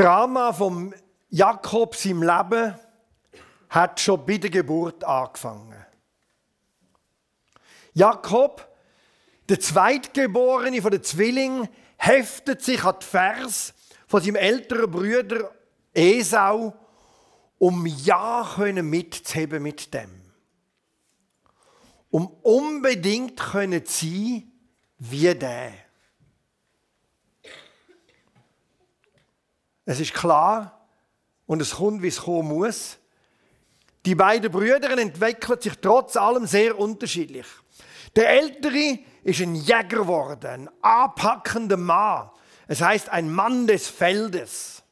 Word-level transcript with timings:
Drama 0.00 0.54
vom 0.54 0.94
Jakob 1.28 1.94
im 2.06 2.22
Leben 2.22 2.74
hat 3.68 4.00
schon 4.00 4.24
bei 4.24 4.38
der 4.38 4.48
Geburt 4.48 5.04
angefangen. 5.04 5.84
Jakob, 7.92 8.66
der 9.50 9.60
Zweitgeborene 9.60 10.80
von 10.80 10.90
den 10.90 11.02
Zwillingen, 11.02 11.68
heftet 11.98 12.62
sich 12.62 12.82
an 12.82 12.94
die 13.02 13.04
Vers 13.04 13.74
von 14.06 14.22
seinem 14.22 14.36
älteren 14.36 14.90
Bruder 14.90 15.54
Esau, 15.92 16.72
um 17.58 17.84
ja 17.84 18.50
können 18.54 18.88
mitzuheben 18.88 19.62
mit 19.62 19.92
dem. 19.92 20.32
Um 22.08 22.26
unbedingt 22.42 23.38
können 23.38 23.84
sein 23.84 24.50
wie 24.96 25.34
der. 25.34 25.89
Es 29.84 30.00
ist 30.00 30.14
klar 30.14 30.86
und 31.46 31.60
es 31.60 31.76
kommt, 31.76 32.02
wie 32.02 32.08
es 32.08 32.20
kommen 32.22 32.48
muss. 32.48 32.98
Die 34.06 34.14
beiden 34.14 34.50
Brüder 34.50 34.96
entwickeln 34.98 35.60
sich 35.60 35.74
trotz 35.80 36.16
allem 36.16 36.46
sehr 36.46 36.78
unterschiedlich. 36.78 37.46
Der 38.16 38.30
Ältere 38.30 38.98
ist 39.22 39.40
ein 39.40 39.54
Jäger 39.54 39.84
geworden, 39.84 40.46
ein 40.46 40.70
anpackender 40.82 41.76
Mann. 41.76 42.30
Es 42.66 42.80
heißt 42.80 43.08
ein 43.08 43.30
Mann 43.30 43.66
des 43.66 43.88
Feldes. 43.88 44.82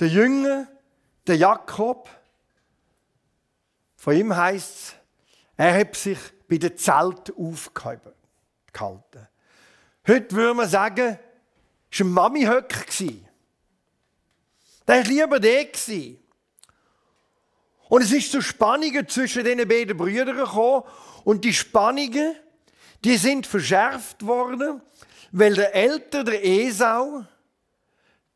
Der 0.00 0.08
Jünger, 0.08 0.66
der 1.26 1.36
Jakob, 1.36 2.10
von 3.96 4.16
ihm 4.16 4.34
heißt 4.34 4.76
es, 4.76 4.94
er 5.56 5.78
hat 5.78 5.94
sich 5.94 6.18
bei 6.48 6.58
der 6.58 6.76
Zelt 6.76 7.32
aufgehalten. 7.38 8.12
Heute 10.06 10.36
würde 10.36 10.54
man 10.54 10.68
sagen, 10.68 11.18
es 11.90 12.00
war 12.00 12.06
ein 12.06 12.10
Mami-Höck. 12.10 12.86
Der 14.86 14.96
war 14.96 15.02
lieber 15.04 15.40
der. 15.40 15.66
Und 17.88 18.02
es 18.02 18.12
ist 18.12 18.32
zu 18.32 18.42
Spannungen 18.42 19.08
zwischen 19.08 19.44
den 19.44 19.66
beiden 19.66 19.96
Brüdern 19.96 20.36
gekommen. 20.36 20.84
Und 21.24 21.44
die 21.44 21.54
Spannungen, 21.54 22.36
die 23.02 23.16
sind 23.16 23.46
verschärft 23.46 24.26
worden, 24.26 24.82
weil 25.32 25.54
der 25.54 25.74
Ältere, 25.74 26.24
der 26.24 26.44
Esau, 26.44 27.24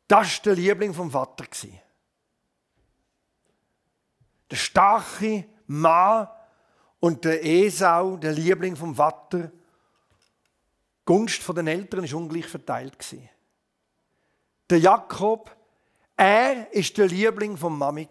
das 0.07 0.37
war 0.37 0.43
der 0.45 0.55
Liebling 0.55 0.93
vom 0.93 1.11
Vater. 1.11 1.45
Der 4.49 4.55
starke 4.55 5.45
Mann 5.67 6.27
und 6.99 7.25
der 7.25 7.45
Esau, 7.45 8.17
der 8.17 8.31
Liebling 8.31 8.75
vom 8.75 8.95
Vater, 8.95 9.51
Gunst 11.09 11.41
der 11.47 11.65
Eltern 11.65 12.03
war 12.03 12.19
ungleich 12.19 12.45
verteilt. 12.45 12.95
Der 14.69 14.77
Jakob, 14.77 15.49
er 16.15 16.71
ist 16.71 16.95
der 16.99 17.07
Liebling 17.07 17.57
von 17.57 17.75
Mami. 17.75 18.07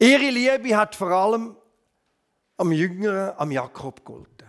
Ihre 0.00 0.30
Liebe 0.30 0.76
hat 0.76 0.96
vor 0.96 1.12
allem 1.12 1.56
am 2.56 2.72
Jüngeren, 2.72 3.38
am 3.38 3.52
Jakob 3.52 4.04
gegolten. 4.04 4.48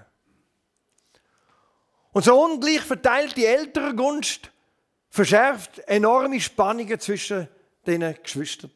Und 2.14 2.26
so 2.26 2.44
ungleich 2.44 2.82
verteilt 2.82 3.38
die 3.38 3.46
ältere 3.46 3.94
Gunst 3.94 4.50
verschärft 5.12 5.78
enorme 5.88 6.42
Spannungen 6.42 7.00
zwischen 7.00 7.48
den 7.86 8.16
Geschwistern. 8.24 8.72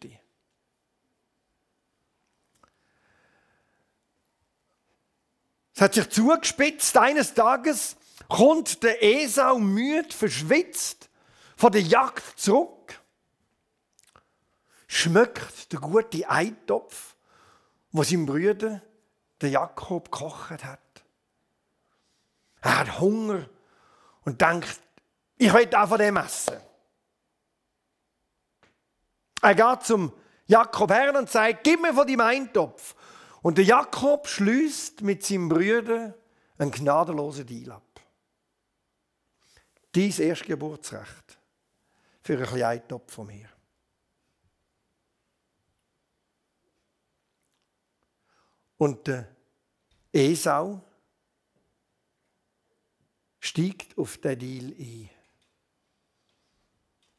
Es 5.80 5.84
hat 5.84 5.94
sich 5.94 6.10
zugespitzt. 6.10 6.98
Eines 6.98 7.34
Tages 7.34 7.96
kommt 8.28 8.84
der 8.84 9.02
Esau 9.02 9.60
müde, 9.60 10.14
verschwitzt 10.14 11.10
von 11.56 11.72
der 11.72 11.84
Jagd 11.84 12.38
zurück, 12.38 13.00
schmeckt 14.88 15.72
der 15.72 15.80
gute 15.80 16.30
Eintopf, 16.30 17.16
wo 17.94 18.04
sein 18.04 18.26
Bruder, 18.26 18.82
der 19.39 19.52
Jakob, 19.52 20.12
gekocht 20.12 20.66
hat. 20.66 20.82
Er 22.60 22.80
hat 22.80 23.00
Hunger 23.00 23.48
und 24.26 24.42
denkt, 24.42 24.82
ich 25.38 25.54
will 25.54 25.73
auch 25.73 25.88
von 25.88 25.98
dem 25.98 26.18
essen. 26.18 26.58
Er 29.42 29.56
geht 29.56 29.84
zum 29.84 30.12
Jakob 30.45 30.92
her 30.92 31.18
und 31.18 31.30
sagt, 31.30 31.64
gib 31.64 31.80
mir 31.80 31.94
von 31.94 32.06
deinem 32.06 32.20
Eintopf. 32.20 32.95
Und 33.42 33.58
der 33.58 33.66
Jakob 33.66 34.27
schließt 34.27 35.02
mit 35.02 35.23
seinem 35.23 35.50
Bruder 35.50 36.14
einen 36.58 36.72
gnadenlosen 36.72 37.45
Deal 37.45 37.72
ab. 37.72 38.02
Dies 39.95 40.20
Erstgeburtsrecht 40.20 41.39
für 42.22 42.38
ein 42.38 42.45
kleinen 42.45 43.02
von 43.08 43.27
mir. 43.27 43.50
Und 48.77 49.08
der 49.08 49.27
Esau 50.11 50.82
steigt 53.39 53.98
auf 53.98 54.17
den 54.17 54.39
Deal 54.39 54.73
ein. 54.77 55.10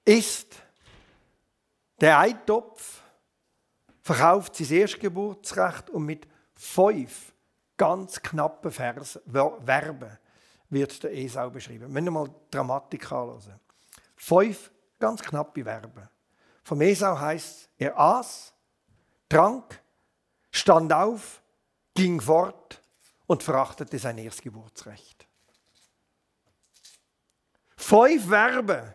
Ist 0.05 0.63
der 2.01 2.19
Eintopf 2.19 3.03
verkauft 4.15 4.57
sein 4.57 4.73
Erstgeburtsrecht 4.73 5.91
und 5.91 6.05
mit 6.05 6.27
fünf 6.55 7.33
ganz 7.77 8.21
knappen 8.21 8.73
Vers, 8.73 9.21
Verben 9.25 10.19
wird 10.69 11.03
der 11.03 11.17
Esau 11.17 11.49
beschrieben. 11.51 11.93
Wir 11.93 12.01
müssen 12.01 12.13
mal 12.13 12.29
die 12.29 12.51
Dramatik 12.51 13.05
anschauen. 13.05 13.61
Fünf 14.17 14.73
ganz 14.99 15.23
knappe 15.23 15.63
Verben. 15.63 16.09
Vom 16.65 16.81
Esau 16.81 17.19
heißt 17.19 17.71
er 17.79 17.99
aß, 17.99 18.53
trank, 19.29 19.81
stand 20.51 20.93
auf, 20.93 21.41
ging 21.95 22.21
fort 22.21 22.83
und 23.29 23.45
verachtete 23.45 23.99
sein 23.99 24.19
Erstgeburtsrecht. 24.19 25.27
Fünf 27.77 28.27
Verben, 28.29 28.93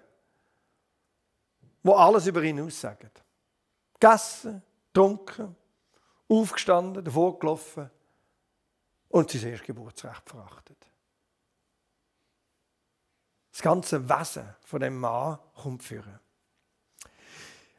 wo 1.84 1.94
alles 1.94 2.28
über 2.28 2.44
ihn 2.44 2.60
aussagen. 2.60 3.12
Gegessen, 3.94 4.62
getrunken, 4.96 5.56
aufgestanden, 6.30 7.04
davor 7.04 7.38
gelaufen 7.38 7.90
und 9.10 9.30
sein 9.30 9.52
Erstgeburtsrecht 9.52 10.30
verachtet. 10.30 10.78
Das 13.52 13.62
ganze 13.62 14.10
Wesen 14.10 14.56
von 14.66 14.80
dem 14.80 14.98
Mann 15.00 15.38
kommt 15.62 15.84
führen. 15.84 16.20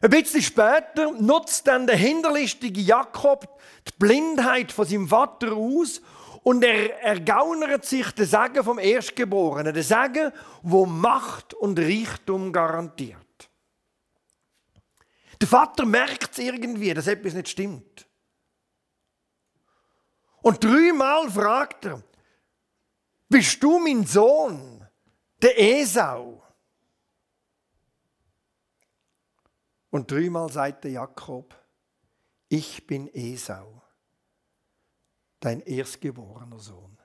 Ein 0.01 0.11
bisschen 0.11 0.43
später 0.43 1.11
nutzt 1.13 1.67
dann 1.67 1.87
der 1.87 1.97
hinterlistige 1.97 2.81
Jakob 2.81 3.61
die 3.87 3.93
Blindheit 3.99 4.71
von 4.71 4.87
seinem 4.87 5.09
Vater 5.09 5.53
aus 5.55 6.03
und 6.43 6.63
er 6.63 7.03
ergaunert 7.03 7.87
sich 7.87 8.11
den 8.13 8.27
Segen 8.27 8.63
vom 8.63 8.79
Erstgeborenen, 8.79 9.73
den 9.73 9.83
Segen, 9.83 10.33
wo 10.63 10.85
Macht 10.85 11.55
und 11.55 11.79
Reichtum 11.79 12.53
garantiert. 12.53 13.26
Der 15.41 15.49
Vater 15.49 15.85
merkt 15.85 16.33
es 16.33 16.39
irgendwie, 16.39 16.93
dass 16.95 17.07
etwas 17.07 17.35
nicht 17.35 17.49
stimmt. 17.49 18.07
Und 20.43 20.63
dreimal 20.63 21.31
fragt 21.31 21.87
er, 21.87 22.03
bist 23.29 23.63
du 23.63 23.79
mein 23.79 24.07
Sohn, 24.07 24.87
der 25.43 25.59
Esau? 25.59 26.43
Und 29.91 30.11
dreimal 30.11 30.51
sagt 30.51 30.85
der 30.85 30.93
Jakob, 30.93 31.55
ich 32.49 32.87
bin 32.87 33.09
Esau, 33.13 33.83
dein 35.41 35.61
erstgeborener 35.63 36.59
Sohn. 36.59 36.97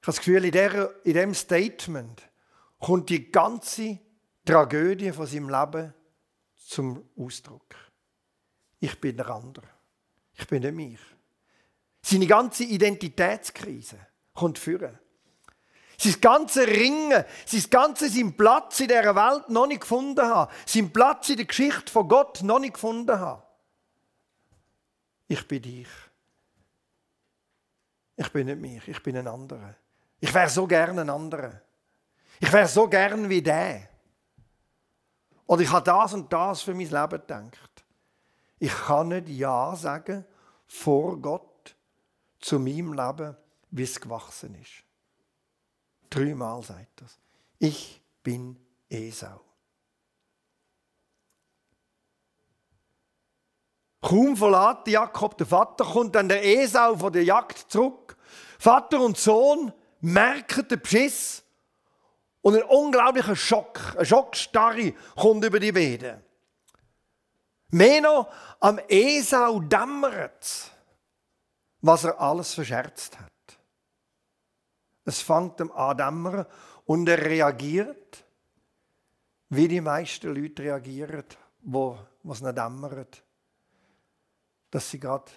Ich 0.00 0.06
habe 0.06 0.16
das 0.16 0.18
Gefühl, 0.18 0.44
in, 0.44 1.12
diesem 1.12 1.34
Statement 1.34 2.22
kommt 2.78 3.10
die 3.10 3.30
ganze 3.30 3.98
Tragödie 4.44 5.12
von 5.12 5.26
seinem 5.26 5.48
Leben 5.48 5.94
zum 6.54 7.08
Ausdruck. 7.16 7.74
Ich 8.78 9.00
bin 9.00 9.16
der 9.16 9.30
andere. 9.30 9.66
Ich 10.34 10.46
bin 10.46 10.62
nicht 10.62 10.74
mich. 10.74 11.00
Seine 12.02 12.26
ganze 12.26 12.64
Identitätskrise 12.64 13.98
kommt 14.34 14.58
führen. 14.58 14.98
Sein 15.96 16.20
ganze 16.20 16.66
Ringen, 16.66 17.24
sein 17.46 17.64
ganze 17.70 18.08
seinen 18.08 18.36
Platz 18.36 18.80
in 18.80 18.88
dieser 18.88 19.14
Welt 19.14 19.48
noch 19.48 19.66
nicht 19.66 19.82
gefunden 19.82 20.26
haben, 20.26 20.52
seinen 20.66 20.92
Platz 20.92 21.28
in 21.30 21.36
der 21.36 21.46
Geschichte 21.46 21.90
von 21.90 22.08
Gott 22.08 22.42
noch 22.42 22.58
nicht 22.58 22.74
gefunden 22.74 23.18
haben. 23.18 23.42
Ich 25.28 25.46
bin 25.46 25.62
dich. 25.62 25.88
Ich 28.16 28.30
bin 28.30 28.46
nicht 28.46 28.60
mich, 28.60 28.88
ich 28.88 29.02
bin 29.02 29.16
ein 29.16 29.26
anderer. 29.26 29.74
Ich 30.20 30.34
wäre 30.34 30.50
so 30.50 30.66
gern 30.66 30.98
ein 30.98 31.10
anderer. 31.10 31.60
Ich 32.40 32.52
wäre 32.52 32.68
so 32.68 32.88
gern 32.88 33.28
wie 33.28 33.42
der. 33.42 33.88
Oder 35.46 35.62
ich 35.62 35.70
habe 35.70 35.84
das 35.84 36.14
und 36.14 36.32
das 36.32 36.62
für 36.62 36.74
mein 36.74 36.88
Leben 36.88 37.10
gedacht. 37.10 37.84
Ich 38.58 38.72
kann 38.72 39.08
nicht 39.08 39.28
Ja 39.28 39.76
sagen 39.76 40.24
vor 40.66 41.18
Gott 41.18 41.76
zu 42.40 42.58
meinem 42.58 42.92
Leben, 42.92 43.36
wie 43.70 43.82
es 43.82 44.00
gewachsen 44.00 44.54
ist. 44.54 44.84
Dreimal 46.08 46.62
sagt 46.62 47.02
das. 47.02 47.18
Ich 47.58 48.02
bin 48.22 48.58
Esau. 48.88 49.40
Kaum 54.00 54.36
verlässt 54.36 54.86
Jakob 54.86 55.38
den 55.38 55.46
Vater, 55.46 55.84
kommt 55.84 56.14
dann 56.14 56.28
der 56.28 56.44
Esau 56.44 56.96
von 56.96 57.12
der 57.12 57.24
Jagd 57.24 57.58
zurück. 57.70 58.16
Vater 58.58 59.00
und 59.00 59.16
Sohn 59.16 59.72
merken 60.00 60.68
den 60.68 60.80
Beschiss 60.80 61.43
und 62.44 62.56
ein 62.56 62.62
unglaublicher 62.62 63.34
Schock, 63.34 63.80
eine 63.96 64.04
Schockstarre 64.04 64.92
kommt 65.16 65.44
über 65.44 65.58
die 65.58 65.72
beiden. 65.72 66.22
Mehr 67.70 68.02
noch, 68.02 68.30
am 68.60 68.78
Esau 68.88 69.60
dämmert 69.60 70.74
was 71.84 72.04
er 72.04 72.18
alles 72.18 72.54
verscherzt 72.54 73.18
hat. 73.20 73.30
Es 75.04 75.20
fängt 75.20 75.60
ihm 75.60 75.70
an 75.72 76.46
und 76.86 77.06
er 77.06 77.22
reagiert, 77.22 78.24
wie 79.50 79.68
die 79.68 79.82
meisten 79.82 80.34
Leute 80.34 80.62
reagieren, 80.62 81.24
wo 81.60 81.98
was 82.22 82.40
nicht 82.40 82.56
dämmert, 82.56 83.22
dass 84.70 84.90
sie 84.90 84.98
gerade 84.98 85.30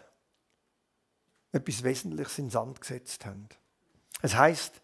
etwas 1.51 1.83
Wesentliches 1.83 2.37
in 2.39 2.45
den 2.45 2.51
Sand 2.51 2.79
gesetzt 2.79 3.25
haben. 3.25 3.49
Es 4.21 4.33
heißt, 4.33 4.81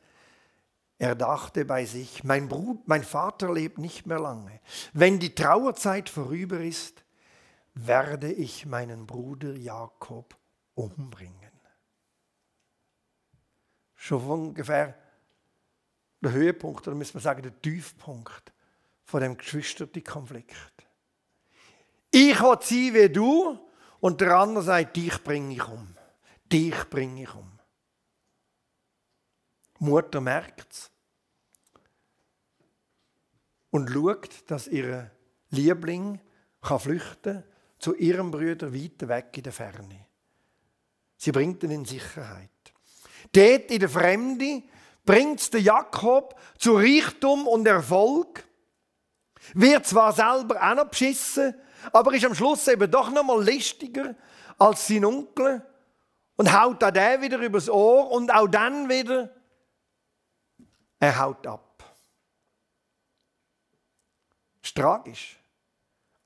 er 1.04 1.16
dachte 1.16 1.66
bei 1.66 1.84
sich, 1.84 2.24
mein, 2.24 2.48
Bruder, 2.48 2.82
mein 2.86 3.04
Vater 3.04 3.54
lebt 3.54 3.78
nicht 3.78 4.08
mehr 4.08 4.20
lange. 4.20 4.62
Wenn 4.94 5.20
die 5.20 5.36
Trauerzeit 5.36 6.08
vorüber 6.08 6.62
ist, 6.62 7.04
werde 7.74 8.32
ich 8.32 8.66
meinen 8.66 9.06
Bruder 9.06 9.54
Jakob 9.54 10.38
umbringen. 10.76 11.52
Schon 13.96 14.24
ungefähr 14.24 14.98
der 16.22 16.32
Höhepunkt, 16.32 16.88
oder 16.88 16.96
müssen 16.96 17.16
wir 17.16 17.22
sagen, 17.22 17.44
der 17.44 17.62
Tiefpunkt 17.62 18.54
von 19.04 19.20
dem 19.20 19.36
Geschwisterkonflikt. 19.36 20.88
Ich 22.12 22.40
will 22.40 22.58
sein 22.62 22.94
wie 22.94 23.10
du 23.10 23.60
und 24.00 24.22
der 24.22 24.38
andere 24.38 24.64
sagt, 24.64 24.96
dich 24.96 25.22
bringe 25.22 25.54
ich 25.54 25.68
um. 25.68 25.98
Dich 26.50 26.90
bringe 26.90 27.24
ich 27.24 27.36
um. 27.36 27.60
Mutter 29.80 30.22
merkt 30.22 30.72
es 30.72 30.93
und 33.74 33.90
schaut, 33.90 34.30
dass 34.52 34.68
ihr 34.68 35.10
Liebling 35.50 36.22
kann 36.62 36.80
flüchten 36.80 37.44
zu 37.80 37.96
ihrem 37.96 38.30
Bruder 38.30 38.72
weit 38.72 39.08
weg 39.08 39.30
in 39.36 39.44
der 39.44 39.52
Ferne. 39.52 40.06
Sie 41.18 41.32
bringt 41.32 41.64
ihn 41.64 41.72
in 41.72 41.84
Sicherheit. 41.84 42.50
Dort 43.32 43.72
in 43.72 43.80
der 43.80 43.90
Fremde 43.90 44.62
bringt 45.04 45.52
den 45.52 45.64
Jakob 45.64 46.40
zu 46.60 46.76
Reichtum 46.76 47.48
und 47.48 47.66
Erfolg, 47.66 48.44
wird 49.56 49.88
zwar 49.88 50.14
selber 50.14 50.62
auch 50.62 50.76
noch 50.76 50.90
beschissen, 50.90 51.56
aber 51.92 52.14
ist 52.14 52.26
am 52.26 52.36
Schluss 52.36 52.68
eben 52.68 52.90
doch 52.92 53.10
noch 53.10 53.24
mal 53.24 53.44
listiger 53.44 54.16
als 54.60 54.88
sein 54.88 55.04
Onkel 55.04 55.66
und 56.36 56.54
haut 56.54 56.84
auch 56.84 56.92
den 56.92 57.22
wieder 57.24 57.40
übers 57.40 57.70
Ohr 57.70 58.12
und 58.12 58.32
auch 58.32 58.48
dann 58.48 58.88
wieder, 58.88 59.36
er 61.00 61.20
haut 61.20 61.48
ab. 61.48 61.73
Ist 64.64 64.76
tragisch. 64.76 65.40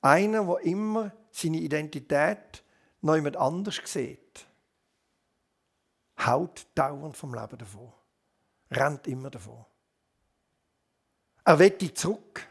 Einer, 0.00 0.44
der 0.44 0.58
immer 0.60 1.12
seine 1.30 1.58
Identität 1.58 2.62
noch 3.00 3.16
jemand 3.16 3.36
anders 3.36 3.80
sieht, 3.84 4.46
haut 6.24 6.66
dauernd 6.74 7.16
vom 7.16 7.34
Leben 7.34 7.58
davon. 7.58 7.92
Rennt 8.70 9.06
immer 9.06 9.30
davon. 9.30 9.64
Er 11.44 11.58
will 11.58 11.94
zurück 11.94 12.46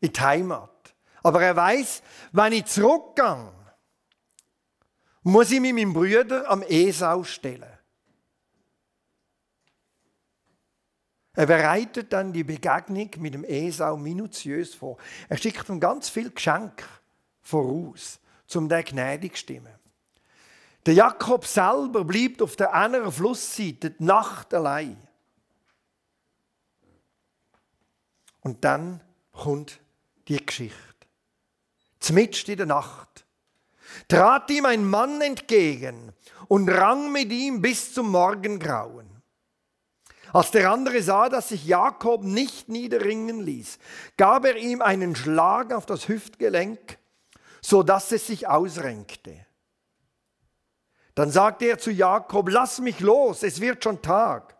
in 0.00 0.12
die 0.12 0.20
Heimat. 0.20 0.94
Aber 1.22 1.42
er 1.42 1.54
weiß, 1.54 2.02
wenn 2.32 2.54
ich 2.54 2.64
zurückgehe, 2.64 3.52
muss 5.22 5.50
ich 5.50 5.60
mich 5.60 5.74
meinem 5.74 5.92
Bruder 5.92 6.48
am 6.48 6.62
Esau 6.62 7.22
stellen. 7.24 7.79
Er 11.34 11.46
bereitet 11.46 12.12
dann 12.12 12.32
die 12.32 12.44
Begegnung 12.44 13.10
mit 13.18 13.34
dem 13.34 13.44
Esau 13.44 13.96
minutiös 13.96 14.74
vor. 14.74 14.96
Er 15.28 15.36
schickt 15.36 15.68
ihm 15.68 15.78
ganz 15.78 16.08
viel 16.08 16.30
Geschenk 16.30 16.82
voraus, 17.40 18.18
zum 18.46 18.68
der 18.68 18.82
gnädig 18.82 19.36
stimmen. 19.36 19.72
Der 20.86 20.94
Jakob 20.94 21.46
selber 21.46 22.04
bleibt 22.04 22.42
auf 22.42 22.56
der 22.56 22.74
anderen 22.74 23.12
Flussseite 23.12 23.90
die 23.90 24.04
Nacht 24.04 24.52
allein. 24.54 24.96
Und 28.40 28.64
dann 28.64 29.00
kommt 29.32 29.78
die 30.26 30.44
Geschichte. 30.44 30.76
Zmitzt 32.00 32.48
in 32.48 32.56
der 32.56 32.66
Nacht 32.66 33.26
trat 34.08 34.50
ihm 34.50 34.64
ein 34.64 34.88
Mann 34.88 35.20
entgegen 35.20 36.12
und 36.48 36.68
rang 36.68 37.12
mit 37.12 37.30
ihm 37.30 37.60
bis 37.60 37.92
zum 37.92 38.10
Morgengrauen. 38.10 39.09
Als 40.32 40.50
der 40.50 40.70
andere 40.70 41.02
sah, 41.02 41.28
dass 41.28 41.48
sich 41.48 41.64
Jakob 41.64 42.22
nicht 42.22 42.68
niederringen 42.68 43.40
ließ, 43.40 43.78
gab 44.16 44.44
er 44.44 44.56
ihm 44.56 44.80
einen 44.80 45.16
Schlag 45.16 45.72
auf 45.72 45.86
das 45.86 46.08
Hüftgelenk, 46.08 46.98
so 47.60 47.82
dass 47.82 48.12
es 48.12 48.26
sich 48.26 48.46
ausrenkte. 48.48 49.46
Dann 51.14 51.30
sagte 51.30 51.66
er 51.66 51.78
zu 51.78 51.90
Jakob, 51.90 52.48
lass 52.48 52.80
mich 52.80 53.00
los, 53.00 53.42
es 53.42 53.60
wird 53.60 53.82
schon 53.84 54.00
Tag. 54.00 54.56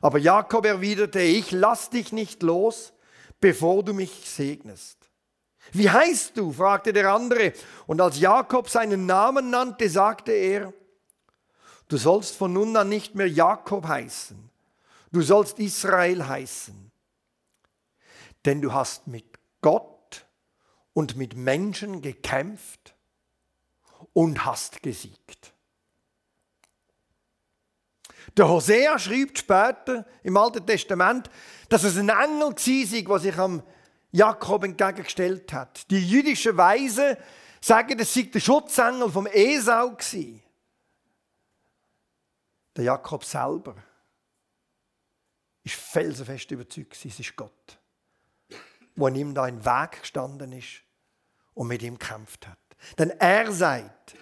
Aber 0.00 0.18
Jakob 0.18 0.66
erwiderte, 0.66 1.20
ich 1.20 1.52
lass 1.52 1.88
dich 1.88 2.12
nicht 2.12 2.42
los, 2.42 2.92
bevor 3.40 3.84
du 3.84 3.94
mich 3.94 4.28
segnest. 4.28 4.98
Wie 5.70 5.88
heißt 5.88 6.36
du? 6.36 6.52
fragte 6.52 6.92
der 6.92 7.12
andere. 7.12 7.52
Und 7.86 8.00
als 8.00 8.18
Jakob 8.18 8.68
seinen 8.68 9.06
Namen 9.06 9.50
nannte, 9.50 9.88
sagte 9.88 10.32
er, 10.32 10.72
du 11.88 11.96
sollst 11.96 12.36
von 12.36 12.52
nun 12.52 12.76
an 12.76 12.88
nicht 12.88 13.14
mehr 13.14 13.28
Jakob 13.28 13.86
heißen, 13.86 14.50
du 15.12 15.22
sollst 15.22 15.58
Israel 15.58 16.26
heißen. 16.26 16.90
Denn 18.44 18.60
du 18.60 18.72
hast 18.72 19.06
mit 19.06 19.38
Gott 19.60 20.26
und 20.94 21.16
mit 21.16 21.36
Menschen 21.36 22.02
gekämpft 22.02 22.96
und 24.12 24.44
hast 24.44 24.82
gesiegt. 24.82 25.52
Der 28.36 28.48
Hosea 28.48 28.98
schreibt 28.98 29.38
später 29.38 30.06
im 30.22 30.36
Alten 30.36 30.66
Testament, 30.66 31.30
dass 31.68 31.84
es 31.84 31.96
ein 31.96 32.08
Engel 32.08 32.48
war, 32.48 32.54
der 32.54 33.18
sich 33.18 33.38
am 33.38 33.62
Jakob 34.10 34.64
entgegengestellt 34.64 35.52
hat. 35.52 35.90
Die 35.90 36.06
jüdischen 36.06 36.56
Weisen 36.56 37.16
sagen, 37.60 37.98
es 37.98 38.12
sei 38.12 38.22
der 38.22 38.40
Schutzengel 38.40 39.10
vom 39.10 39.26
Esau. 39.26 39.96
Der 42.76 42.84
Jakob 42.84 43.24
selber 43.24 43.76
ist 45.64 45.74
felsenfest 45.74 46.50
überzeugt, 46.50 47.04
es 47.04 47.18
ist 47.18 47.36
Gott, 47.36 47.78
wo 48.96 49.08
ihm 49.08 49.34
da 49.34 49.46
in 49.46 49.64
Weg 49.64 50.00
gestanden 50.00 50.52
ist 50.52 50.82
und 51.54 51.68
mit 51.68 51.82
ihm 51.82 51.98
gekämpft 51.98 52.46
hat. 52.46 52.58
Denn 52.98 53.10
er 53.10 53.52
sagt, 53.52 54.16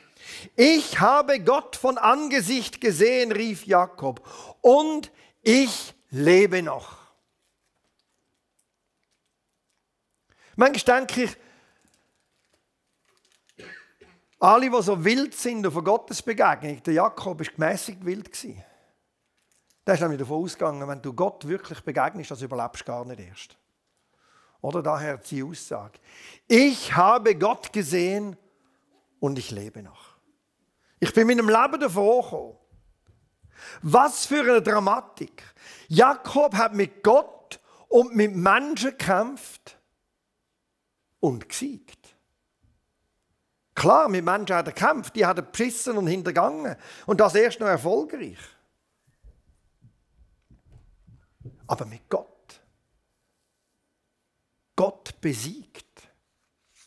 ich 0.54 1.00
habe 1.00 1.40
Gott 1.40 1.76
von 1.76 1.96
Angesicht 1.98 2.80
gesehen, 2.80 3.32
rief 3.32 3.64
Jakob, 3.64 4.26
und 4.60 5.10
ich 5.42 5.94
lebe 6.10 6.62
noch. 6.62 6.98
Manchmal 10.56 10.98
denke 10.98 11.24
ich, 11.24 11.36
alle, 14.38 14.70
die 14.70 14.82
so 14.82 15.04
wild 15.04 15.34
sind 15.34 15.66
auf 15.66 15.74
eine 15.74 15.84
Gottesbegegnung, 15.84 16.82
der 16.82 16.94
Jakob 16.94 17.38
war 17.38 17.46
gemäßigt 17.46 18.04
wild. 18.04 18.30
Der 19.90 19.96
ist 19.96 20.02
nämlich 20.02 20.20
davon 20.20 20.44
ausgegangen, 20.44 20.86
wenn 20.86 21.02
du 21.02 21.12
Gott 21.12 21.48
wirklich 21.48 21.80
begegnest, 21.80 22.30
das 22.30 22.42
überlebst 22.42 22.82
du 22.82 22.84
gar 22.84 23.04
nicht 23.04 23.18
erst. 23.18 23.56
Oder 24.60 24.84
daher 24.84 25.16
die 25.16 25.42
Aussage. 25.42 25.98
Ich 26.46 26.94
habe 26.94 27.34
Gott 27.34 27.72
gesehen 27.72 28.36
und 29.18 29.36
ich 29.36 29.50
lebe 29.50 29.82
noch. 29.82 30.14
Ich 31.00 31.12
bin 31.12 31.26
mit 31.26 31.40
dem 31.40 31.48
Leben 31.48 31.80
davor 31.80 32.22
gekommen. 32.22 32.56
Was 33.82 34.26
für 34.26 34.42
eine 34.42 34.62
Dramatik. 34.62 35.42
Jakob 35.88 36.54
hat 36.54 36.72
mit 36.72 37.02
Gott 37.02 37.58
und 37.88 38.14
mit 38.14 38.32
Menschen 38.32 38.90
gekämpft 38.90 39.76
und 41.18 41.48
gesiegt. 41.48 42.14
Klar, 43.74 44.08
mit 44.08 44.24
Menschen 44.24 44.54
hat 44.54 44.68
er 44.68 44.72
gekämpft, 44.72 45.16
die 45.16 45.26
hat 45.26 45.38
er 45.38 45.42
beschissen 45.42 45.96
und 45.96 46.06
hintergangen. 46.06 46.76
Und 47.06 47.18
das 47.18 47.34
erst 47.34 47.58
noch 47.58 47.66
erfolgreich. 47.66 48.38
Aber 51.70 51.86
mit 51.86 52.08
Gott. 52.08 52.60
Gott 54.74 55.20
besiegt. 55.20 55.86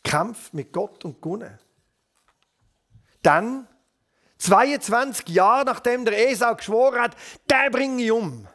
Kämpft 0.03 0.53
mit 0.53 0.73
Gott 0.73 1.05
und 1.05 1.21
gewonnen. 1.21 1.57
Dann, 3.21 3.65
22 4.39 5.29
Jahre 5.29 5.63
nachdem 5.63 6.03
der 6.03 6.29
Esau 6.29 6.53
geschworen 6.57 6.99
hat, 6.99 7.15
der 7.49 7.69
bringe 7.69 8.03
ich 8.03 8.11
um. 8.11 8.45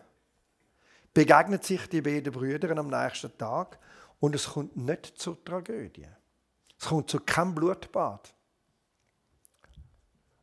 begegnen 1.14 1.62
sich 1.62 1.88
die 1.88 2.02
beiden 2.02 2.30
Brüder 2.30 2.76
am 2.76 2.88
nächsten 2.88 3.37
Tag 3.38 3.78
und 4.20 4.35
es 4.35 4.50
kommt 4.50 4.76
nicht 4.76 5.18
zur 5.18 5.42
Tragödie. 5.42 6.08
Es 6.78 6.88
kommt 6.88 7.08
zu 7.08 7.20
keinem 7.20 7.54
Blutbad. 7.54 8.35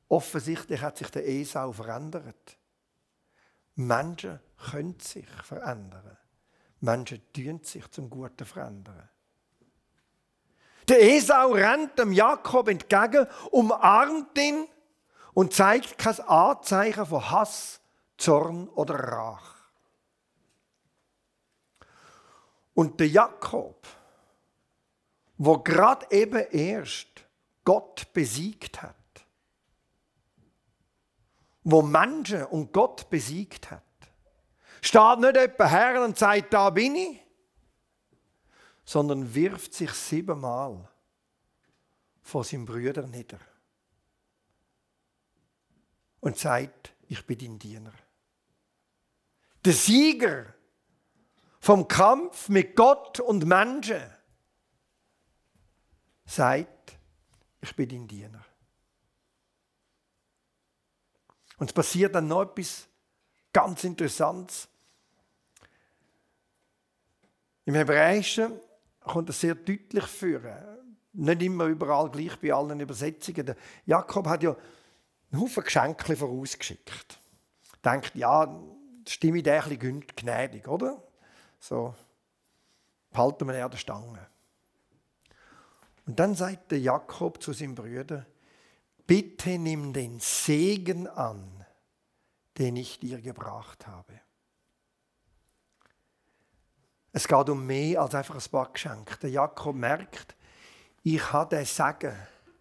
Offensichtlich 0.07 0.81
hat 0.81 0.97
sich 0.97 1.11
der 1.11 1.27
Esau 1.27 1.71
verändert. 1.71 2.57
Menschen 3.75 4.39
können 4.69 4.99
sich 4.99 5.27
verändern. 5.43 6.17
Menschen 6.79 7.21
tun 7.33 7.61
sich 7.63 7.89
zum 7.91 8.09
Guten 8.09 8.45
verändern. 8.45 9.09
Der 10.87 11.01
Esau 11.01 11.51
rennt 11.51 11.97
dem 11.97 12.11
Jakob 12.11 12.67
entgegen, 12.67 13.27
umarmt 13.51 14.37
ihn 14.37 14.67
und 15.33 15.53
zeigt 15.53 15.97
kein 15.97 16.19
Anzeichen 16.21 17.05
von 17.05 17.29
Hass, 17.29 17.81
Zorn 18.17 18.69
oder 18.69 18.95
Rach. 18.95 19.55
Und 22.73 22.99
der 22.99 23.07
Jakob, 23.07 23.87
wo 25.37 25.57
gerade 25.59 26.05
eben 26.11 26.45
erst 26.51 27.25
Gott 27.63 28.13
besiegt 28.13 28.81
hat, 28.81 28.95
wo 31.65 31.81
Menschen 31.81 32.45
und 32.45 32.71
Gott 32.71 33.09
besiegt 33.09 33.71
hat, 33.71 33.81
steht 34.81 35.19
nicht 35.19 35.35
jemand 35.35 35.71
her 35.71 36.03
und 36.05 36.17
sagt, 36.17 36.53
da 36.53 36.69
bin 36.69 36.95
ich, 36.95 37.19
sondern 38.85 39.33
wirft 39.33 39.73
sich 39.73 39.91
siebenmal 39.91 40.87
vor 42.21 42.43
seinem 42.43 42.65
Brüder 42.65 43.07
nieder 43.07 43.39
und 46.19 46.37
sagt, 46.37 46.93
ich 47.07 47.25
bin 47.25 47.39
dein 47.39 47.59
Diener. 47.59 47.93
Der 49.65 49.73
Sieger 49.73 50.53
vom 51.59 51.87
Kampf 51.87 52.47
mit 52.47 52.75
Gott 52.75 53.19
und 53.19 53.45
Menschen 53.45 54.03
sagt, 56.25 56.99
ich 57.59 57.75
bin 57.75 57.89
dein 57.89 58.07
Diener. 58.07 58.44
Und 61.57 61.69
es 61.69 61.73
passiert 61.73 62.15
dann 62.15 62.27
noch 62.27 62.43
etwas 62.43 62.87
ganz 63.53 63.83
Interessantes. 63.83 64.67
Im 67.65 67.75
Hebräischen 67.75 68.59
kommt 68.99 69.29
es 69.29 69.39
sehr 69.39 69.55
deutlich 69.55 70.05
vor. 70.05 70.41
Nicht 71.13 71.41
immer 71.41 71.65
überall 71.65 72.11
gleich 72.11 72.37
bei 72.39 72.53
allen 72.53 72.79
Übersetzungen. 72.79 73.45
Der 73.45 73.55
Jakob 73.85 74.27
hat 74.27 74.43
ja 74.43 74.55
einen 75.31 75.41
Haufen 75.41 75.63
Geschenke 75.63 76.15
vorausgeschickt. 76.15 77.19
Denkt, 77.83 78.15
ja, 78.15 78.61
stimme 79.07 79.41
dir 79.41 79.63
ein 79.63 79.69
bisschen 79.69 80.05
gnädig, 80.15 80.67
oder? 80.67 81.01
So, 81.59 81.95
behalten 83.11 83.47
wir 83.47 83.63
an 83.63 83.71
der 83.71 83.77
Stange. 83.77 84.27
Und 86.05 86.19
dann 86.19 86.35
sagt 86.35 86.71
der 86.71 86.79
Jakob 86.79 87.41
zu 87.41 87.53
seinem 87.53 87.75
Brüder, 87.75 88.25
bitte 89.05 89.57
nimm 89.57 89.93
den 89.93 90.19
Segen 90.19 91.07
an, 91.07 91.65
den 92.57 92.75
ich 92.75 92.99
dir 92.99 93.21
gebracht 93.21 93.87
habe. 93.87 94.21
Es 97.11 97.27
geht 97.27 97.49
um 97.49 97.65
mehr 97.65 98.01
als 98.01 98.13
einfach 98.13 98.35
ein 98.35 98.51
paar 98.51 98.73
Geschenke. 98.73 99.17
Der 99.19 99.29
Jakob 99.29 99.75
merkt, 99.75 100.35
ich 101.01 101.31
habe 101.31 101.55
den 101.55 101.65
Segen 101.65 102.13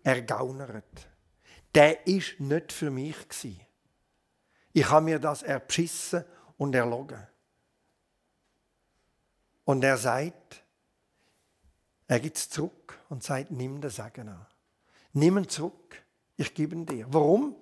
ergaunert. 0.04 1.08
Der 1.74 2.06
ist 2.06 2.38
nicht 2.38 2.72
für 2.72 2.90
mich 2.90 3.16
Ich 4.72 4.88
habe 4.88 5.04
mir 5.04 5.18
das 5.18 5.42
erbschissen 5.42 6.24
und 6.56 6.74
erlogen. 6.74 7.26
Und 9.64 9.82
er 9.82 9.96
sagt, 9.96 10.62
er 12.06 12.20
gibt 12.20 12.36
es 12.36 12.48
zurück 12.48 12.98
und 13.08 13.24
sagt, 13.24 13.50
nimm 13.50 13.80
den 13.80 13.90
Segen 13.90 14.28
an. 14.28 14.46
Nimm 15.14 15.38
ihn 15.38 15.48
zurück. 15.48 16.03
Ich 16.36 16.52
gebe 16.52 16.74
ihn 16.74 16.86
dir. 16.86 17.06
Warum? 17.10 17.54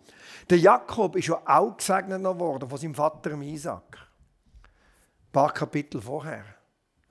Der 0.48 0.58
Jakob 0.58 1.16
ist 1.16 1.28
ja 1.28 1.42
auch 1.44 1.76
gesegnet 1.76 2.22
worden 2.22 2.68
von 2.68 2.78
seinem 2.78 2.94
Vater 2.94 3.38
Isaac. 3.40 3.98
Ein 3.98 5.32
paar 5.32 5.52
Kapitel 5.52 6.00
vorher 6.00 6.44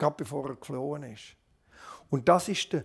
gerade 0.02 0.16
bevor 0.16 0.48
er 0.48 0.56
geflohen 0.56 1.04
ist. 1.04 1.36
Und 2.10 2.28
das 2.28 2.48
ist 2.48 2.72
der 2.72 2.84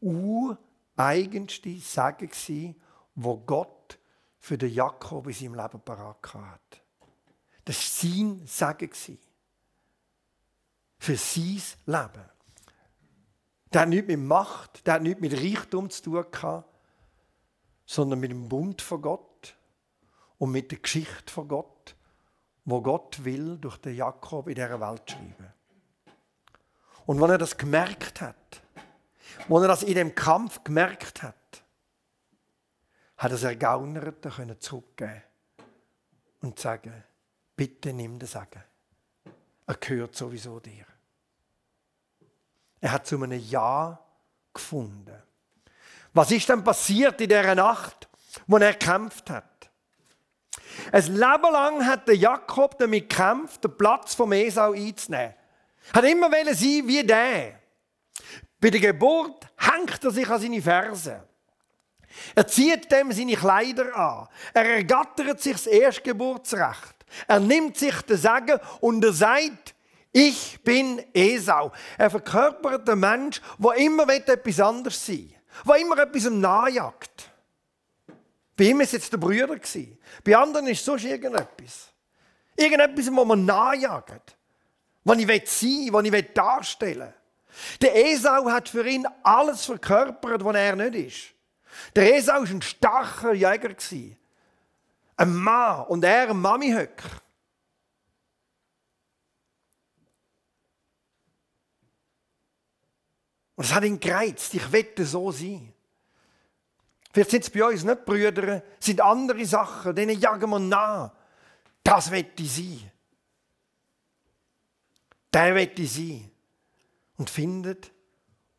ureigenste 0.00 1.76
Segen, 1.80 2.76
wo 3.16 3.38
Gott 3.38 3.98
für 4.38 4.56
den 4.56 4.72
Jakob 4.72 5.26
in 5.26 5.32
seinem 5.32 5.54
Leben 5.54 5.80
parat 5.80 6.34
hat. 6.34 6.82
Das 7.64 7.76
war 7.76 8.10
sein 8.10 8.42
Segen. 8.46 9.18
Für 10.98 11.16
sein 11.16 11.62
Leben. 11.86 12.30
Der 13.72 13.80
hat 13.80 13.88
nichts 13.88 14.06
mit 14.06 14.20
Macht, 14.20 14.86
der 14.86 14.94
hat 14.94 15.02
nichts 15.02 15.20
mit 15.20 15.32
Reichtum 15.32 15.90
zu 15.90 16.02
tun 16.04 16.24
gehabt, 16.30 16.72
sondern 17.86 18.20
mit 18.20 18.30
dem 18.30 18.48
Bund 18.48 18.82
von 18.82 19.02
Gott 19.02 19.56
und 20.38 20.50
mit 20.50 20.70
der 20.70 20.78
Geschichte 20.78 21.32
von 21.32 21.48
Gott, 21.48 21.96
wo 22.64 22.80
Gott 22.80 23.24
will 23.24 23.58
durch 23.58 23.76
den 23.78 23.96
Jakob 23.96 24.48
in 24.48 24.54
dieser 24.54 24.80
Welt 24.80 25.10
schreiben. 25.10 25.52
Und 27.06 27.20
wenn 27.20 27.30
er 27.30 27.38
das 27.38 27.56
gemerkt 27.56 28.20
hat, 28.20 28.62
wenn 29.48 29.62
er 29.62 29.68
das 29.68 29.82
in 29.82 29.94
dem 29.94 30.14
Kampf 30.14 30.64
gemerkt 30.64 31.22
hat, 31.22 31.34
hat 33.16 33.30
er 33.30 33.34
es 33.34 33.42
Ergaunerte 33.42 34.30
können 34.30 34.60
zurückgeben 34.60 35.22
und 36.40 36.58
sagen, 36.58 37.04
bitte 37.56 37.92
nimm 37.92 38.18
den 38.18 38.28
Sagen. 38.28 38.62
Er 39.66 39.74
gehört 39.74 40.14
sowieso 40.14 40.60
dir. 40.60 40.86
Er 42.80 42.92
hat 42.92 43.06
zu 43.06 43.16
einem 43.16 43.40
Ja 43.40 43.98
gefunden. 44.52 45.22
Was 46.14 46.30
ist 46.30 46.48
dann 46.48 46.62
passiert 46.62 47.20
in 47.20 47.28
dieser 47.28 47.54
Nacht, 47.54 48.08
wo 48.46 48.56
er 48.56 48.72
gekämpft 48.72 49.28
hat? 49.30 49.44
Ein 50.92 51.06
Leben 51.06 51.52
lang 51.52 51.86
hat 51.86 52.06
der 52.08 52.16
Jakob 52.16 52.78
damit 52.78 53.10
gekämpft, 53.10 53.64
den 53.64 53.76
Platz 53.76 54.14
vom 54.14 54.32
Esau 54.32 54.72
einzunehmen. 54.72 55.34
Hat 55.92 56.04
immer 56.04 56.30
sein 56.30 56.82
wie 56.86 57.04
der. 57.04 57.60
Bei 58.60 58.70
der 58.70 58.80
Geburt 58.80 59.46
hängt 59.58 60.02
er 60.02 60.10
sich 60.10 60.28
an 60.28 60.40
seine 60.40 60.62
Ferse. 60.62 61.22
Er 62.34 62.46
zieht 62.46 62.90
dem 62.90 63.12
seine 63.12 63.34
Kleider 63.34 63.94
an. 63.94 64.28
Er 64.54 64.76
ergattert 64.76 65.40
sich 65.40 65.52
das 65.52 65.66
Erstgeburtsrecht. 65.66 66.94
Er 67.26 67.40
nimmt 67.40 67.76
sich 67.76 68.00
den 68.02 68.16
Sagen 68.16 68.58
und 68.80 69.04
er 69.04 69.12
sagt, 69.12 69.74
ich 70.12 70.60
bin 70.62 71.04
Esau. 71.12 71.72
Er 71.98 72.08
verkörpert 72.08 72.86
den 72.86 73.00
Mensch, 73.00 73.40
der 73.58 73.74
immer 73.74 74.08
etwas 74.08 74.60
anderes 74.60 75.04
sein 75.04 75.16
will. 75.16 75.34
Der 75.66 75.78
immer 75.78 75.98
etwas 75.98 76.30
nachjagt. 76.30 77.30
Bei 78.56 78.64
ihm 78.64 78.78
war 78.78 78.84
es 78.84 78.92
jetzt 78.92 79.12
der 79.12 79.18
Brüder. 79.18 79.58
Bei 80.24 80.36
anderen 80.36 80.66
ist 80.66 80.84
sonst 80.84 81.04
irgendetwas. 81.04 81.92
Irgendetwas, 82.56 83.12
wo 83.12 83.24
man 83.24 83.44
nachjagt 83.44 84.36
was 85.04 85.18
ich 85.18 85.50
sein 85.50 85.70
will, 85.70 85.92
was 85.92 86.04
ich 86.04 86.32
darstellen 86.32 87.00
will. 87.00 87.14
Der 87.82 88.10
Esau 88.10 88.50
hat 88.50 88.68
für 88.68 88.86
ihn 88.88 89.06
alles 89.22 89.66
verkörpert, 89.66 90.44
was 90.44 90.56
er 90.56 90.76
nicht 90.76 90.94
ist. 90.94 91.34
Der 91.94 92.16
Esau 92.16 92.32
war 92.32 92.48
ein 92.48 92.62
starker 92.62 93.32
Jäger. 93.32 93.74
Ein 95.16 95.34
Mann 95.34 95.86
und 95.86 96.04
er 96.04 96.30
ein 96.30 96.40
Mamihöcker. 96.40 97.10
Und 103.56 103.64
es 103.64 103.74
hat 103.74 103.84
ihn 103.84 104.00
gereizt. 104.00 104.54
Ich 104.54 104.72
wette 104.72 105.04
so 105.04 105.30
sein. 105.30 105.72
Vielleicht 107.12 107.30
sind 107.30 107.44
es 107.44 107.50
bei 107.50 107.64
uns 107.64 107.84
nicht 107.84 108.04
Brüder, 108.04 108.62
sind 108.80 109.00
andere 109.00 109.44
Sachen, 109.46 109.94
denen 109.94 110.18
jagen 110.18 110.50
wir 110.50 110.58
nach. 110.58 111.12
Das 111.82 112.10
wette 112.10 112.42
ich 112.42 112.52
sein. 112.52 112.90
Der 115.32 115.54
möchte 115.54 115.86
sein. 115.86 116.30
Und 117.16 117.30
findet 117.30 117.92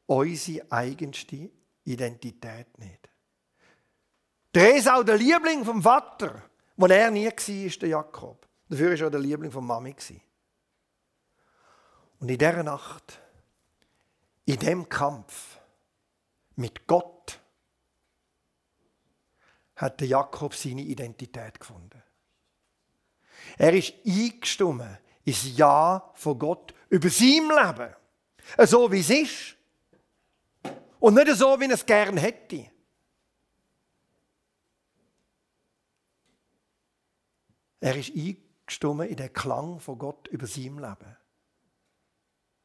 unsere 0.05 0.71
eigenste 0.71 1.49
Identität 1.83 2.77
nicht. 2.79 3.09
Der 4.53 4.75
ist 4.77 4.89
auch 4.89 5.03
der 5.03 5.17
Liebling 5.17 5.65
vom 5.65 5.81
Vater, 5.81 6.41
wo 6.77 6.85
er 6.85 7.11
nie 7.11 7.25
war, 7.25 7.65
ist 7.65 7.81
der 7.81 7.89
Jakob. 7.89 8.47
Dafür 8.69 8.91
war 8.91 9.01
er 9.01 9.09
der 9.09 9.19
Liebling 9.19 9.51
von 9.51 9.65
Mami. 9.65 9.93
Und 12.19 12.31
in 12.31 12.37
dieser 12.37 12.63
Nacht, 12.63 13.19
in 14.45 14.59
dem 14.59 14.89
Kampf 14.89 15.59
mit 16.55 16.87
Gott, 16.87 17.39
hat 19.75 19.99
der 19.99 20.07
Jakob 20.07 20.53
seine 20.53 20.81
Identität 20.81 21.59
gefunden. 21.59 22.01
Er 23.57 23.73
ist 23.73 23.93
eingestimmt 24.05 24.99
ist 25.25 25.57
Ja 25.57 26.11
von 26.13 26.37
Gott 26.37 26.73
über 26.89 27.09
sein 27.09 27.49
Leben. 27.49 27.93
So 28.67 28.91
wie 28.91 28.99
es 28.99 29.09
ist. 29.09 29.57
Und 30.99 31.15
nicht 31.15 31.35
so, 31.35 31.59
wie 31.59 31.65
er 31.65 31.71
es 31.71 31.85
gern 31.85 32.17
hätte. 32.17 32.69
Er 37.79 37.95
ist 37.95 38.15
eingestimmt 38.15 39.09
in 39.09 39.15
den 39.17 39.33
Klang 39.33 39.79
von 39.79 39.97
Gott 39.97 40.27
über 40.27 40.47
sein 40.47 40.77
Leben. 40.77 41.17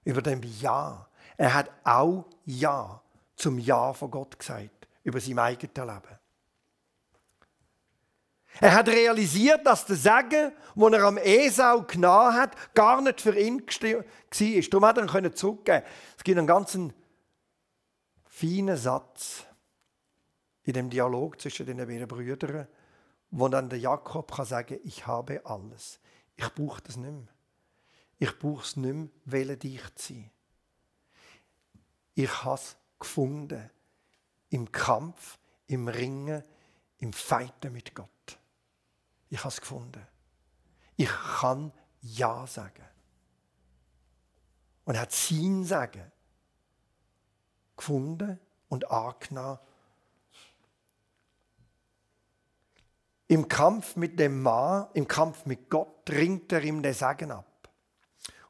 über 0.05 0.23
dem 0.23 0.43
Ja. 0.61 1.10
Er 1.37 1.55
hat 1.55 1.71
auch 1.85 2.27
Ja 2.45 3.03
zum 3.37 3.59
Ja 3.59 3.93
von 3.93 4.11
Gott 4.11 4.39
gesagt, 4.39 4.89
über 5.03 5.21
sein 5.21 5.39
eigenes 5.39 5.75
Leben. 5.77 6.21
Er 8.59 8.75
hat 8.75 8.89
realisiert, 8.89 9.65
dass 9.65 9.87
der 9.87 9.97
Segen, 9.97 10.53
den 10.75 10.93
er 10.93 11.05
am 11.05 11.19
Esau 11.19 11.83
genommen 11.83 12.35
hat, 12.35 12.75
gar 12.75 13.01
nicht 13.01 13.21
für 13.21 13.39
ihn 13.39 13.61
war. 13.61 14.05
Darum 14.71 14.85
hat 14.85 14.99
er 14.99 15.25
ihn 15.25 15.35
zurückgeben 15.35 15.85
Es 16.17 16.25
gibt 16.25 16.39
einen 16.39 16.47
ganz 16.47 16.77
feinen 18.27 18.77
Satz 18.77 19.45
in 20.65 20.73
dem 20.73 20.91
Dialog 20.91 21.41
zwischen 21.41 21.67
den 21.67 21.79
beiden 21.79 22.09
Brüdern, 22.09 22.67
wo 23.31 23.49
dann 23.49 23.69
der 23.69 23.79
Jakob 23.79 24.33
kann 24.33 24.45
sagen 24.45 24.79
ich 24.85 25.07
habe 25.07 25.45
alles. 25.47 26.01
Ich 26.37 26.53
brauche 26.55 26.83
das 26.83 26.97
nicht 26.97 27.13
mehr. 27.13 27.29
Ich 28.19 28.39
brauche 28.39 28.65
es 28.65 28.77
nicht 28.77 28.95
mehr, 28.95 29.09
wähle 29.25 29.57
dich 29.57 29.83
zu 29.95 30.15
sein. 30.15 30.31
Ich 32.15 32.45
habe 32.45 32.57
es 32.57 32.77
gefunden. 32.99 33.71
Im 34.51 34.71
Kampf, 34.73 35.39
im 35.67 35.89
Ringen, 35.89 36.43
im 36.99 37.13
Feiten 37.13 37.73
mit 37.73 37.95
Gott. 37.95 38.39
Ich 39.29 39.39
habe 39.39 39.49
es 39.49 39.61
gefunden. 39.61 40.07
Ich 40.97 41.11
kann 41.41 41.73
Ja 42.03 42.47
sagen. 42.47 42.85
Und 44.85 44.97
er 44.97 45.03
hat 45.03 45.13
sein 45.13 45.65
Sagen 45.65 46.11
gefunden 47.77 48.39
und 48.69 48.91
angenommen. 48.91 49.59
Im 53.29 53.49
Kampf 53.49 53.97
mit 53.97 54.19
dem 54.19 54.43
Mann, 54.43 54.89
im 54.95 55.07
Kampf 55.07 55.47
mit 55.47 55.71
Gott, 55.71 56.11
ringt 56.11 56.53
er 56.53 56.63
ihm 56.63 56.83
den 56.83 56.93
Sagen 56.93 57.31
ab. 57.31 57.71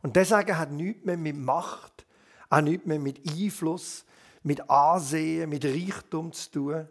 Und 0.03 0.17
der 0.17 0.25
Sagen 0.25 0.57
hat 0.57 0.71
nichts 0.71 1.05
mehr 1.05 1.17
mit 1.17 1.37
Macht, 1.37 2.07
auch 2.51 2.61
nichts 2.61 2.87
mehr 2.87 2.99
mit 2.99 3.21
Einfluss, 3.29 4.05
mit 4.43 4.69
Ansehen, 4.69 5.49
mit 5.49 5.65
Reichtum 5.65 6.33
zu 6.33 6.51
tun, 6.51 6.89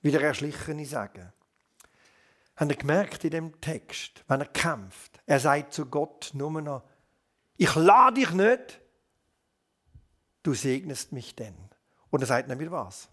wie 0.00 0.10
der 0.10 0.22
erschlichene 0.22 0.86
Sagen. 0.86 1.32
Habt 2.56 2.70
ihr 2.72 2.76
gemerkt 2.76 3.24
in 3.24 3.30
dem 3.30 3.60
Text, 3.60 4.24
wenn 4.26 4.40
er 4.40 4.46
kämpft, 4.46 5.20
er 5.26 5.38
sagt 5.38 5.72
zu 5.72 5.86
Gott 5.86 6.30
nur 6.32 6.50
noch, 6.60 6.82
ich 7.56 7.74
lade 7.74 8.20
dich 8.20 8.30
nicht, 8.32 8.80
du 10.42 10.54
segnest 10.54 11.12
mich 11.12 11.34
denn. 11.36 11.54
Und 12.10 12.20
er 12.22 12.26
sagt 12.26 12.48
nicht 12.48 12.58
mit 12.58 12.70
was. 12.70 13.08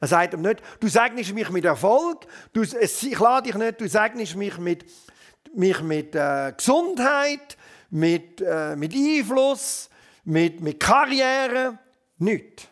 Er 0.00 0.08
sagt 0.08 0.34
ihm 0.34 0.40
nicht, 0.40 0.62
du 0.80 0.88
segnest 0.88 1.34
mich 1.34 1.50
mit 1.50 1.64
Erfolg, 1.64 2.26
du, 2.52 2.62
ich 2.62 3.18
lade 3.18 3.46
dich 3.46 3.56
nicht, 3.56 3.80
du 3.80 3.88
segnest 3.88 4.36
mich 4.36 4.58
mit, 4.58 4.84
mich 5.54 5.80
mit 5.82 6.14
äh, 6.14 6.52
Gesundheit, 6.56 7.58
mit, 7.90 8.40
äh, 8.40 8.76
mit 8.76 8.94
Einfluss, 8.94 9.90
mit, 10.30 10.60
mit 10.60 10.78
Karriere, 10.78 11.78
nichts. 12.18 12.68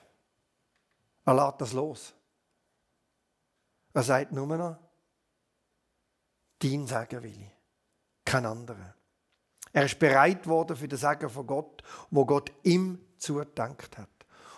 Er 1.25 1.35
lässt 1.35 1.61
das 1.61 1.73
los. 1.73 2.15
Er 3.93 4.03
sagt 4.03 4.33
nur 4.33 4.47
noch, 4.47 4.77
dein 6.61 6.87
Sagen 6.87 7.23
will 7.23 7.31
ich, 7.31 7.51
kein 8.25 8.47
anderer. 8.47 8.95
Er 9.73 9.85
ist 9.85 9.99
bereit 9.99 10.47
worden 10.47 10.77
für 10.77 10.89
das 10.89 11.01
Sagen 11.01 11.29
von 11.29 11.47
Gott, 11.47 11.83
wo 12.11 12.25
Gott 12.25 12.53
ihm 12.63 13.05
zugedankt 13.19 13.99
hat. 13.99 14.09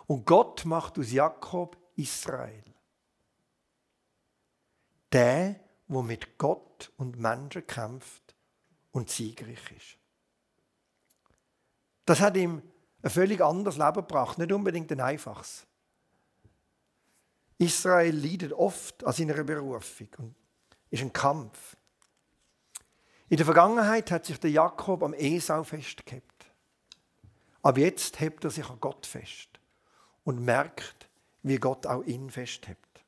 Und 0.06 0.26
Gott 0.26 0.64
macht 0.64 0.98
aus 0.98 1.10
Jakob 1.10 1.76
Israel. 1.96 2.64
Der, 5.12 5.58
wo 5.88 6.02
mit 6.02 6.38
Gott 6.38 6.92
und 6.96 7.18
Menschen 7.18 7.66
kämpft 7.66 8.34
und 8.92 9.08
siegreich 9.08 9.72
ist. 9.76 9.96
Das 12.04 12.20
hat 12.20 12.36
ihm 12.36 12.62
ein 13.02 13.10
völlig 13.10 13.40
anderes 13.40 13.76
Leben 13.76 13.94
gebracht, 13.94 14.38
nicht 14.38 14.52
unbedingt 14.52 14.90
ein 14.92 15.00
einfaches. 15.00 15.66
Israel 17.58 18.14
leidet 18.16 18.52
oft 18.52 19.04
an 19.04 19.12
seiner 19.12 19.44
Berufung 19.44 20.08
und 20.18 20.34
ist 20.90 21.02
ein 21.02 21.12
Kampf. 21.12 21.76
In 23.28 23.36
der 23.36 23.46
Vergangenheit 23.46 24.10
hat 24.10 24.26
sich 24.26 24.40
der 24.40 24.50
Jakob 24.50 25.02
am 25.02 25.14
Esau 25.14 25.62
festgehabt. 25.62 26.24
Aber 27.62 27.80
jetzt 27.80 28.18
hebt 28.20 28.44
er 28.44 28.50
sich 28.50 28.68
an 28.68 28.80
Gott 28.80 29.06
fest 29.06 29.48
und 30.24 30.42
merkt, 30.42 31.08
wie 31.42 31.56
Gott 31.56 31.86
auch 31.86 32.02
ihn 32.04 32.30
festhebt. 32.30 33.04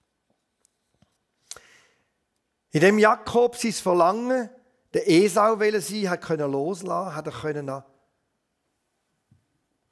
In 2.71 2.81
dem 2.81 2.99
Jakob 2.99 3.57
sein 3.57 3.73
Verlangen, 3.73 4.49
der 4.95 5.09
Esau 5.09 5.59
will 5.61 5.81
sie, 5.81 6.09
hat 6.09 6.23
können 6.23 6.51
loslassen, 6.51 7.15
hat 7.15 7.27
er 7.27 7.33
können 7.33 7.83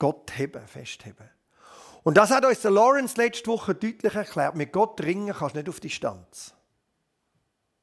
Gott 0.00 0.36
heben, 0.36 0.66
festheben. 0.66 1.30
Und 2.02 2.16
das 2.16 2.30
hat 2.30 2.44
uns 2.44 2.60
der 2.60 2.72
Lawrence 2.72 3.16
letzte 3.16 3.46
Woche 3.46 3.74
deutlich 3.74 4.14
erklärt. 4.14 4.56
Mit 4.56 4.72
Gott 4.72 5.00
ringen 5.02 5.32
kannst 5.32 5.54
du 5.54 5.60
nicht 5.60 5.68
auf 5.68 5.78
Distanz. 5.78 6.54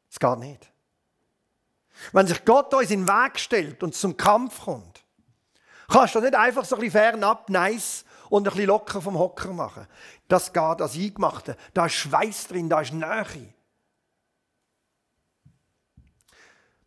Es 0.09 0.19
geht 0.19 0.39
nicht. 0.39 0.71
Wenn 2.11 2.27
sich 2.27 2.43
Gott 2.43 2.73
uns 2.73 2.91
in 2.91 3.05
den 3.05 3.07
Weg 3.07 3.39
stellt 3.39 3.83
und 3.83 3.95
zum 3.95 4.17
Kampf 4.17 4.61
kommt, 4.61 5.03
kannst 5.87 6.15
du 6.15 6.19
nicht 6.19 6.35
einfach 6.35 6.65
so 6.65 6.75
ein 6.75 6.81
bisschen 6.81 6.99
fernab, 6.99 7.49
nice 7.49 8.05
und 8.29 8.47
ein 8.47 8.51
bisschen 8.51 8.67
locker 8.67 9.01
vom 9.01 9.17
Hocker 9.17 9.53
machen. 9.53 9.87
Das 10.27 10.51
geht 10.51 10.81
als 10.81 10.95
Eingemachte. 10.95 11.55
Da 11.73 11.85
ist 11.85 11.93
Schweiß 11.93 12.47
drin, 12.47 12.69
da 12.69 12.81
ist 12.81 12.93
Nähe. 12.93 13.53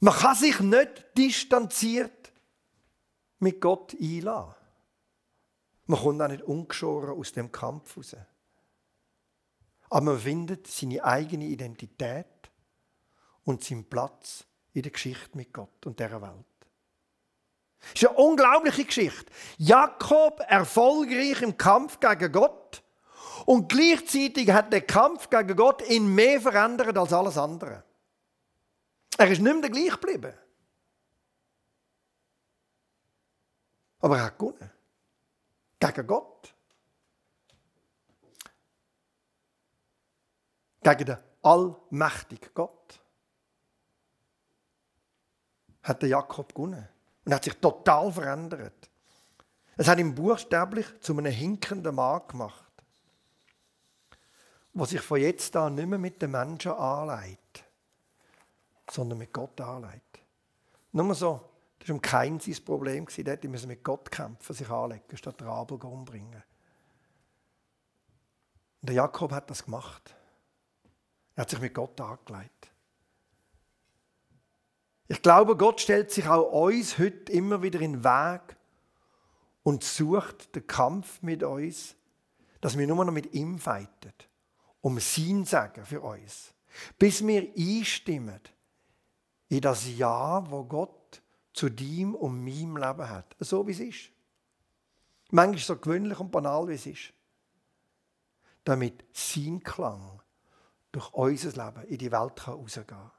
Man 0.00 0.14
kann 0.14 0.34
sich 0.34 0.60
nicht 0.60 1.16
distanziert 1.16 2.32
mit 3.38 3.60
Gott 3.60 3.94
einladen. 4.00 4.54
Man 5.90 5.98
kommt 5.98 6.22
auch 6.22 6.28
nicht 6.28 6.44
ungeschoren 6.44 7.18
aus 7.18 7.32
dem 7.32 7.50
Kampf 7.50 7.96
raus. 7.96 8.14
Aber 9.88 10.00
man 10.02 10.20
findet 10.20 10.68
seine 10.68 11.02
eigene 11.02 11.46
Identität 11.46 12.48
und 13.42 13.64
seinen 13.64 13.90
Platz 13.90 14.44
in 14.72 14.82
der 14.82 14.92
Geschichte 14.92 15.36
mit 15.36 15.52
Gott 15.52 15.84
und 15.84 15.98
dieser 15.98 16.22
Welt. 16.22 16.46
Das 17.80 18.02
ist 18.02 18.08
eine 18.08 18.18
unglaubliche 18.18 18.84
Geschichte. 18.84 19.32
Jakob 19.58 20.40
erfolgreich 20.46 21.42
im 21.42 21.56
Kampf 21.56 21.98
gegen 21.98 22.30
Gott 22.30 22.84
und 23.46 23.68
gleichzeitig 23.68 24.48
hat 24.52 24.72
der 24.72 24.82
Kampf 24.82 25.28
gegen 25.28 25.56
Gott 25.56 25.82
ihn 25.90 26.14
mehr 26.14 26.40
verändert 26.40 26.96
als 26.96 27.12
alles 27.12 27.36
andere. 27.36 27.82
Er 29.18 29.28
ist 29.28 29.42
nicht 29.42 29.60
mehr 29.60 29.68
gleich 29.68 30.00
geblieben. 30.00 30.34
Aber 33.98 34.18
er 34.18 34.26
hat 34.26 34.38
gewonnen. 34.38 34.70
Gegen 35.80 36.06
Gott. 36.06 36.54
Gegen 40.82 41.04
den 41.06 41.18
allmächtigen 41.42 42.50
Gott 42.54 43.00
hat 45.82 46.02
der 46.02 46.10
Jakob 46.10 46.54
gewonnen 46.54 46.88
und 47.24 47.34
hat 47.34 47.44
sich 47.44 47.54
total 47.56 48.12
verändert. 48.12 48.90
Es 49.76 49.88
hat 49.88 49.98
ihn 49.98 50.14
buchstäblich 50.14 50.86
zu 51.00 51.16
einem 51.16 51.32
hinkenden 51.32 51.94
Mann 51.94 52.26
gemacht, 52.28 52.72
der 54.74 54.86
sich 54.86 55.00
von 55.00 55.20
jetzt 55.20 55.56
an 55.56 55.74
nicht 55.74 55.86
mehr 55.86 55.98
mit 55.98 56.20
den 56.20 56.32
Menschen 56.32 56.72
anleitet, 56.72 57.64
sondern 58.90 59.18
mit 59.18 59.32
Gott 59.32 59.58
anleitet. 59.60 60.02
Nur 60.92 61.14
so, 61.14 61.49
das 61.80 61.88
war 61.88 61.98
kein 61.98 62.38
sein 62.38 62.64
Problem. 62.64 63.06
Dort 63.24 63.44
musste 63.44 63.66
mit 63.66 63.82
Gott 63.82 64.10
kämpfen, 64.10 64.54
sich 64.54 64.68
anlegen, 64.68 65.16
statt 65.16 65.40
den 65.40 65.48
Abel 65.48 65.78
umbringen. 65.78 66.42
Und 68.82 68.88
der 68.88 68.96
Jakob 68.96 69.32
hat 69.32 69.50
das 69.50 69.64
gemacht. 69.64 70.14
Er 71.34 71.42
hat 71.42 71.50
sich 71.50 71.60
mit 71.60 71.74
Gott 71.74 71.98
angelegt. 72.00 72.70
Ich 75.08 75.22
glaube, 75.22 75.56
Gott 75.56 75.80
stellt 75.80 76.10
sich 76.10 76.28
auch 76.28 76.52
uns 76.52 76.98
heute 76.98 77.32
immer 77.32 77.62
wieder 77.62 77.80
in 77.80 77.94
den 77.94 78.04
Weg 78.04 78.56
und 79.62 79.82
sucht 79.82 80.54
den 80.54 80.66
Kampf 80.66 81.20
mit 81.22 81.42
uns, 81.42 81.96
dass 82.60 82.78
wir 82.78 82.86
nur 82.86 83.04
noch 83.04 83.12
mit 83.12 83.32
ihm 83.32 83.58
fighten, 83.58 84.12
um 84.82 85.00
sein 85.00 85.44
Sagen 85.46 85.84
für 85.84 86.02
uns. 86.02 86.54
Bis 86.98 87.26
wir 87.26 87.50
einstimmen 87.56 88.40
in 89.48 89.62
das 89.62 89.88
Ja, 89.96 90.48
wo 90.48 90.62
Gott 90.64 90.99
zu 91.52 91.68
dem 91.68 92.14
und 92.14 92.44
meinem 92.44 92.76
Leben 92.76 93.08
hat. 93.08 93.36
So 93.38 93.66
wie 93.66 93.72
es 93.72 93.80
ist. 93.80 94.10
Manchmal 95.30 95.58
so 95.58 95.76
gewöhnlich 95.76 96.18
und 96.18 96.30
banal, 96.30 96.68
wie 96.68 96.74
es 96.74 96.86
ist. 96.86 97.12
Damit 98.64 99.04
sein 99.12 99.62
Klang 99.62 100.20
durch 100.92 101.12
unser 101.12 101.50
Leben 101.64 101.84
in 101.86 101.98
die 101.98 102.12
Welt 102.12 102.46
rausgehen 102.46 102.86
kann 102.86 103.10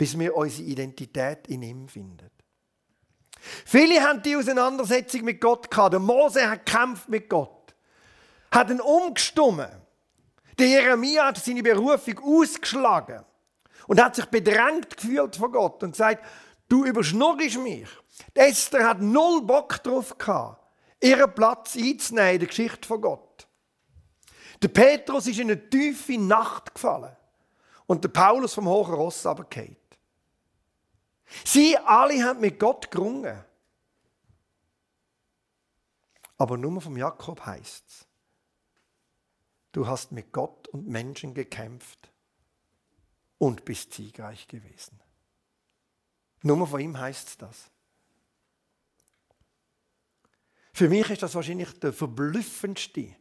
bis 0.00 0.18
wir 0.18 0.34
unsere 0.34 0.66
Identität 0.66 1.46
in 1.48 1.60
ihm 1.60 1.86
finden. 1.86 2.30
Viele 3.66 4.00
haben 4.00 4.22
die 4.22 4.34
Auseinandersetzung 4.34 5.24
mit 5.24 5.42
Gott 5.42 5.70
gehabt. 5.70 5.92
Der 5.92 6.00
Mose 6.00 6.50
hat 6.50 6.64
gekämpft 6.64 7.10
mit 7.10 7.28
Gott, 7.28 7.74
hat 8.50 8.70
ihn 8.70 8.80
umgestummen. 8.80 9.68
Der 10.58 10.68
Jeremia 10.68 11.26
hat 11.26 11.36
seine 11.36 11.62
Berufung 11.62 12.18
ausgeschlagen 12.18 13.26
und 13.88 14.02
hat 14.02 14.16
sich 14.16 14.24
bedrängt 14.24 14.96
gefühlt 14.96 15.36
von 15.36 15.52
Gott 15.52 15.82
und 15.82 15.90
gesagt, 15.90 16.24
du 16.70 16.86
überschnurrst 16.86 17.58
mich. 17.58 17.88
Esther 18.32 18.88
hat 18.88 19.02
null 19.02 19.42
Bock 19.42 19.82
drauf 19.82 20.16
gehabt, 20.16 20.64
ihren 21.02 21.34
Platz 21.34 21.76
einzunehmen 21.76 22.34
in 22.34 22.38
der 22.38 22.48
Geschichte 22.48 22.88
von 22.88 23.00
Gott. 23.02 23.48
Der 24.62 24.68
Petrus 24.68 25.26
ist 25.26 25.38
in 25.38 25.50
eine 25.50 25.68
tiefe 25.68 26.18
Nacht 26.18 26.74
gefallen 26.74 27.14
und 27.86 28.04
der 28.04 28.10
Paulus 28.10 28.54
vom 28.54 28.66
hohen 28.66 28.94
Ross 28.94 29.26
runtergefallen. 29.26 29.76
Sie 31.44 31.76
alle 31.78 32.24
haben 32.24 32.40
mit 32.40 32.58
Gott 32.58 32.90
gerungen. 32.90 33.44
Aber 36.36 36.56
nur 36.56 36.80
vom 36.80 36.96
Jakob 36.96 37.44
heißt 37.44 37.84
es, 37.86 38.06
du 39.72 39.86
hast 39.86 40.10
mit 40.10 40.32
Gott 40.32 40.68
und 40.68 40.88
Menschen 40.88 41.34
gekämpft 41.34 42.10
und 43.38 43.64
bist 43.64 43.92
siegreich 43.94 44.48
gewesen. 44.48 45.00
Nur 46.42 46.66
von 46.66 46.80
ihm 46.80 46.98
heißt 46.98 47.42
das. 47.42 47.70
Für 50.72 50.88
mich 50.88 51.10
ist 51.10 51.22
das 51.22 51.34
wahrscheinlich 51.34 51.78
der 51.80 51.92
verblüffendste, 51.92 53.14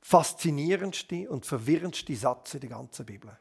faszinierendste 0.00 1.30
und 1.30 1.46
verwirrendste 1.46 2.16
Satz 2.16 2.54
in 2.54 2.60
der 2.60 2.70
ganzen 2.70 3.06
Bibel. 3.06 3.38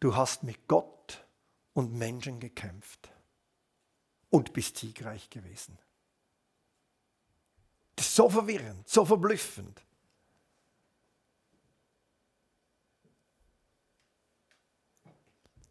Du 0.00 0.14
hast 0.14 0.42
mit 0.42 0.68
Gott 0.68 1.26
und 1.72 1.94
Menschen 1.94 2.38
gekämpft 2.38 3.10
und 4.30 4.52
bist 4.52 4.76
siegreich 4.76 5.30
gewesen. 5.30 5.78
Das 7.96 8.06
ist 8.06 8.14
so 8.14 8.28
verwirrend, 8.28 8.88
so 8.88 9.04
verblüffend. 9.04 9.82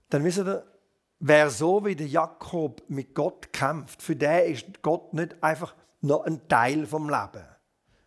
Dann 0.10 0.24
wisst 0.24 0.40
ihr, 0.40 0.66
wer 1.20 1.50
so 1.50 1.84
wie 1.86 1.96
der 1.96 2.08
Jakob 2.08 2.84
mit 2.88 3.14
Gott 3.14 3.52
kämpft, 3.52 4.02
für 4.02 4.16
den 4.16 4.54
ist 4.54 4.82
Gott 4.82 5.14
nicht 5.14 5.42
einfach 5.44 5.76
noch 6.02 6.26
ein 6.26 6.48
Teil 6.48 6.86
vom 6.86 7.10
Leben. 7.10 7.46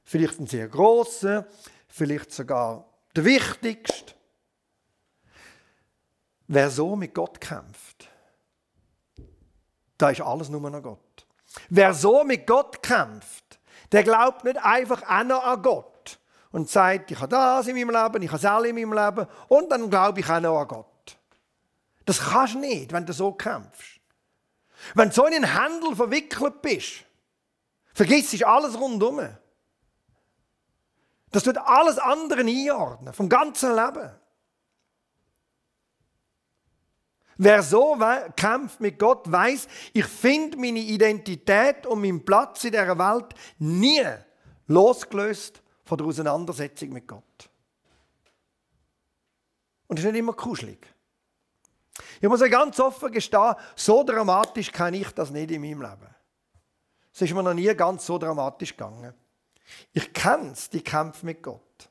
Vielleicht 0.04 0.40
ein 0.40 0.46
sehr 0.46 0.68
großer, 0.68 1.46
vielleicht 1.88 2.32
sogar 2.32 2.86
der 3.14 3.24
wichtigste. 3.24 4.14
Wer 6.46 6.70
so 6.70 6.96
mit 6.96 7.14
Gott 7.14 7.40
kämpft, 7.40 8.08
da 9.96 10.10
ist 10.10 10.20
alles 10.20 10.48
nur 10.48 10.68
noch 10.68 10.82
Gott. 10.82 11.26
Wer 11.68 11.94
so 11.94 12.24
mit 12.24 12.46
Gott 12.46 12.82
kämpft, 12.82 13.60
der 13.92 14.02
glaubt 14.02 14.44
nicht 14.44 14.56
einfach 14.62 15.02
auch 15.02 15.24
noch 15.24 15.44
an 15.44 15.62
Gott 15.62 16.18
und 16.52 16.68
sagt, 16.68 17.10
ich 17.10 17.18
habe 17.18 17.28
das 17.28 17.66
in 17.66 17.76
meinem 17.76 17.90
Leben, 17.90 18.22
ich 18.22 18.30
habe 18.30 18.40
das 18.40 18.50
alle 18.50 18.68
in 18.68 18.74
meinem 18.74 18.92
Leben 18.92 19.28
und 19.48 19.70
dann 19.70 19.90
glaube 19.90 20.20
ich 20.20 20.28
auch 20.28 20.40
noch 20.40 20.60
an 20.60 20.68
Gott. 20.68 20.89
Das 22.04 22.20
kannst 22.20 22.54
du 22.54 22.58
nicht, 22.58 22.92
wenn 22.92 23.06
du 23.06 23.12
so 23.12 23.32
kämpfst. 23.32 24.00
Wenn 24.94 25.08
du 25.08 25.14
so 25.14 25.26
in 25.26 25.34
einen 25.34 25.54
Handel 25.54 25.94
verwickelt 25.94 26.62
bist, 26.62 27.04
vergisst 27.92 28.40
du 28.40 28.46
alles 28.46 28.78
rundum. 28.78 29.20
Das 31.30 31.44
tut 31.44 31.58
alles 31.58 31.98
andere 31.98 32.40
einordnen, 32.40 33.14
vom 33.14 33.28
ganzen 33.28 33.74
Leben. 33.74 34.10
Wer 37.42 37.62
so 37.62 37.96
kämpft 38.36 38.80
mit 38.80 38.98
Gott, 38.98 39.30
weiß, 39.30 39.66
ich 39.94 40.04
finde 40.04 40.58
meine 40.58 40.80
Identität 40.80 41.86
und 41.86 42.02
meinen 42.02 42.22
Platz 42.22 42.64
in 42.64 42.72
dieser 42.72 42.98
Welt 42.98 43.32
nie 43.58 44.04
losgelöst 44.66 45.62
von 45.84 45.96
der 45.96 46.06
Auseinandersetzung 46.06 46.90
mit 46.90 47.08
Gott. 47.08 47.50
Und 49.86 49.98
das 49.98 50.04
ist 50.04 50.12
nicht 50.12 50.20
immer 50.20 50.34
kuschelig. 50.34 50.86
Ich 52.20 52.28
muss 52.28 52.40
ganz 52.40 52.78
offen 52.80 53.10
gestehen, 53.12 53.54
so 53.76 54.02
dramatisch 54.04 54.70
kenne 54.72 54.98
ich 54.98 55.10
das 55.12 55.30
nicht 55.30 55.50
in 55.50 55.60
meinem 55.60 55.82
Leben. 55.82 56.14
Es 57.12 57.22
ist 57.22 57.34
mir 57.34 57.42
noch 57.42 57.54
nie 57.54 57.74
ganz 57.74 58.06
so 58.06 58.18
dramatisch 58.18 58.76
gegangen. 58.76 59.14
Ich 59.92 60.12
kenne 60.12 60.52
es, 60.52 60.70
die 60.70 60.82
Kämpfe 60.82 61.26
mit 61.26 61.42
Gott. 61.42 61.88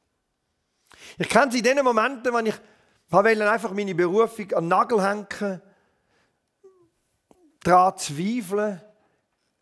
Ich 1.18 1.30
kenne 1.30 1.50
es 1.50 1.56
in 1.56 1.64
den 1.64 1.84
Momenten, 1.84 2.34
wenn 2.34 2.46
ich 2.46 3.42
einfach 3.42 3.72
meine 3.72 3.96
Berufung 3.96 4.52
an 4.54 4.64
den 4.64 4.68
Nagel 4.68 5.02
hängen, 5.02 5.62
daran 7.62 7.98
zweifeln, 7.98 8.82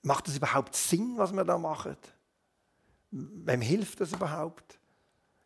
macht 0.02 0.28
das 0.28 0.38
überhaupt 0.38 0.76
Sinn, 0.76 1.14
was 1.18 1.32
wir 1.32 1.44
da 1.44 1.58
machen? 1.58 1.98
Wem 3.12 3.62
hilft 3.62 4.02
das 4.02 4.14
überhaupt? 4.14 4.80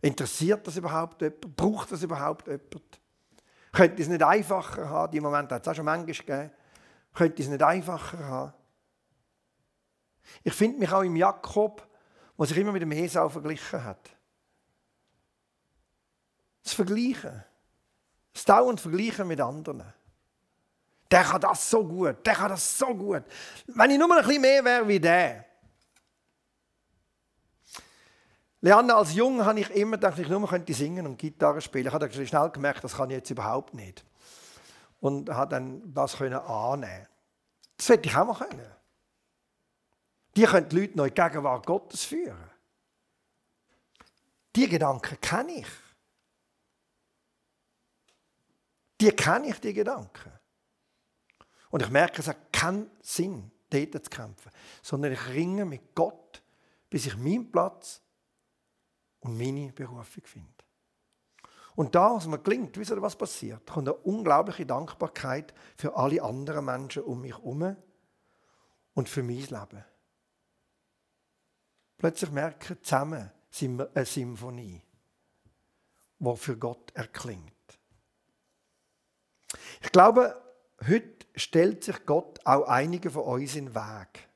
Interessiert 0.02 0.66
das 0.66 0.78
überhaupt 0.78 1.22
jemand? 1.22 1.56
Braucht 1.56 1.92
das 1.92 2.04
überhaupt 2.04 2.48
jemand? 2.48 3.01
Könnte 3.72 4.02
es 4.02 4.08
nicht 4.08 4.24
einfacher 4.24 4.90
haben? 4.90 5.12
Die 5.12 5.22
Momente 5.22 5.56
hat 5.56 5.62
es 5.62 5.68
auch 5.68 5.76
schon 5.76 5.86
manchmal 5.86 6.14
gegeben. 6.14 6.52
Könnte 7.14 7.42
es 7.42 7.48
nicht 7.48 7.64
einfacher 7.64 8.20
haben? 8.20 8.54
Ich 10.44 10.54
finde 10.54 10.80
mich 10.80 10.92
auch 10.92 11.02
im 11.02 11.16
Jakob, 11.16 11.88
der 12.38 12.46
sich 12.46 12.58
immer 12.58 12.72
mit 12.72 12.82
dem 12.82 12.92
Esau 12.92 13.30
verglichen 13.30 13.84
hat. 13.84 14.10
Das 16.64 16.74
Vergleichen. 16.74 17.44
Das 18.34 18.46
dauernd 18.46 18.80
Vergleichen 18.80 19.28
mit 19.28 19.42
anderen. 19.42 19.84
Der 21.10 21.24
kann 21.24 21.42
das 21.42 21.70
so 21.70 21.86
gut, 21.86 22.26
der 22.26 22.34
kann 22.34 22.50
das 22.50 22.78
so 22.78 22.96
gut. 22.96 23.24
Wenn 23.68 23.92
ich 23.92 24.00
nur 24.00 24.16
ein 24.16 24.24
bisschen 24.26 24.42
mehr 24.42 24.64
wäre 24.64 24.88
wie 24.88 25.00
der. 25.00 25.46
Leanne, 28.62 28.96
als 28.96 29.16
Jung 29.16 29.44
habe 29.44 29.60
ich 29.60 29.72
immer 29.72 29.98
gedacht, 29.98 30.20
ich 30.20 30.30
nur 30.30 30.48
könnte 30.48 30.74
singen 30.74 31.08
und 31.08 31.18
Gitarre 31.18 31.62
spielen. 31.62 31.88
Ich 31.88 31.94
habe 31.94 32.12
schnell 32.12 32.50
gemerkt, 32.52 32.84
das 32.84 32.96
kann 32.96 33.10
ich 33.10 33.18
jetzt 33.18 33.30
überhaupt 33.32 33.74
nicht. 33.74 34.06
Und 35.00 35.30
habe 35.32 35.50
dann 35.50 35.94
das 35.94 36.18
können 36.18 36.36
annehmen. 36.36 37.08
Das 37.76 37.90
hätte 37.90 38.08
ich 38.08 38.16
auch 38.16 38.26
mal 38.26 38.36
können. 38.36 38.72
Die 40.36 40.44
können 40.44 40.70
die 40.70 40.80
Leute 40.80 40.98
noch 40.98 41.06
in 41.06 41.14
die 41.14 41.22
Gegenwart 41.22 41.66
Gottes 41.66 42.04
führen. 42.04 42.52
Die 44.56 44.68
Gedanken 44.68 45.20
kenne 45.20 45.54
ich. 45.54 45.68
Die 49.02 49.12
kenne 49.12 49.48
ich, 49.48 49.60
die 49.60 49.74
Gedanken. 49.74 50.32
Und 51.72 51.82
ich 51.82 51.90
merke, 51.90 52.22
es 52.22 52.28
hat 52.28 52.54
keinen 52.54 52.92
Sinn, 53.02 53.52
dort 53.72 54.04
zu 54.04 54.10
kämpfen. 54.12 54.52
Sondern 54.84 55.14
ich 55.14 55.28
ringe 55.30 55.66
mit 55.66 55.96
Gott, 55.96 56.44
bis 56.92 57.08
ich 57.08 57.18
meinen 57.18 57.52
Platz 57.52 58.02
und 59.22 59.38
meine 59.38 59.72
Berufung 59.72 60.24
finde. 60.26 60.48
Und 61.76 61.96
da, 61.96 62.16
was 62.16 62.28
mir 62.28 62.40
gelingt, 62.40 62.78
wisst 62.78 62.92
ihr, 62.92 63.02
was 63.02 63.16
passiert? 63.16 63.66
Kommt 63.66 63.88
eine 63.88 63.98
unglaubliche 63.98 64.66
Dankbarkeit 64.66 65.54
für 65.78 65.96
alle 65.96 66.22
anderen 66.22 66.66
Menschen 66.66 67.04
um 67.04 67.22
mich 67.22 67.32
herum 67.32 67.76
und 68.94 69.10
für 69.10 69.24
mein 69.24 69.38
Leben. 69.38 69.86
Plötzlich 71.98 72.32
merke 72.32 72.74
ich, 72.74 72.82
zusammen 72.82 73.32
sind 73.50 73.78
wir 73.78 73.90
eine 73.94 74.06
Symphonie, 74.06 74.82
die 76.20 76.36
für 76.36 76.58
Gott 76.58 76.92
erklingt. 76.94 77.54
Ich 79.82 79.92
glaube, 79.92 80.42
heute 80.86 81.28
stellt 81.36 81.84
sich 81.84 82.06
Gott 82.06 82.46
auch 82.46 82.68
einige 82.68 83.12
von 83.12 83.24
uns 83.24 83.56
in 83.56 83.68
den 83.68 83.76
Weg 83.76 84.28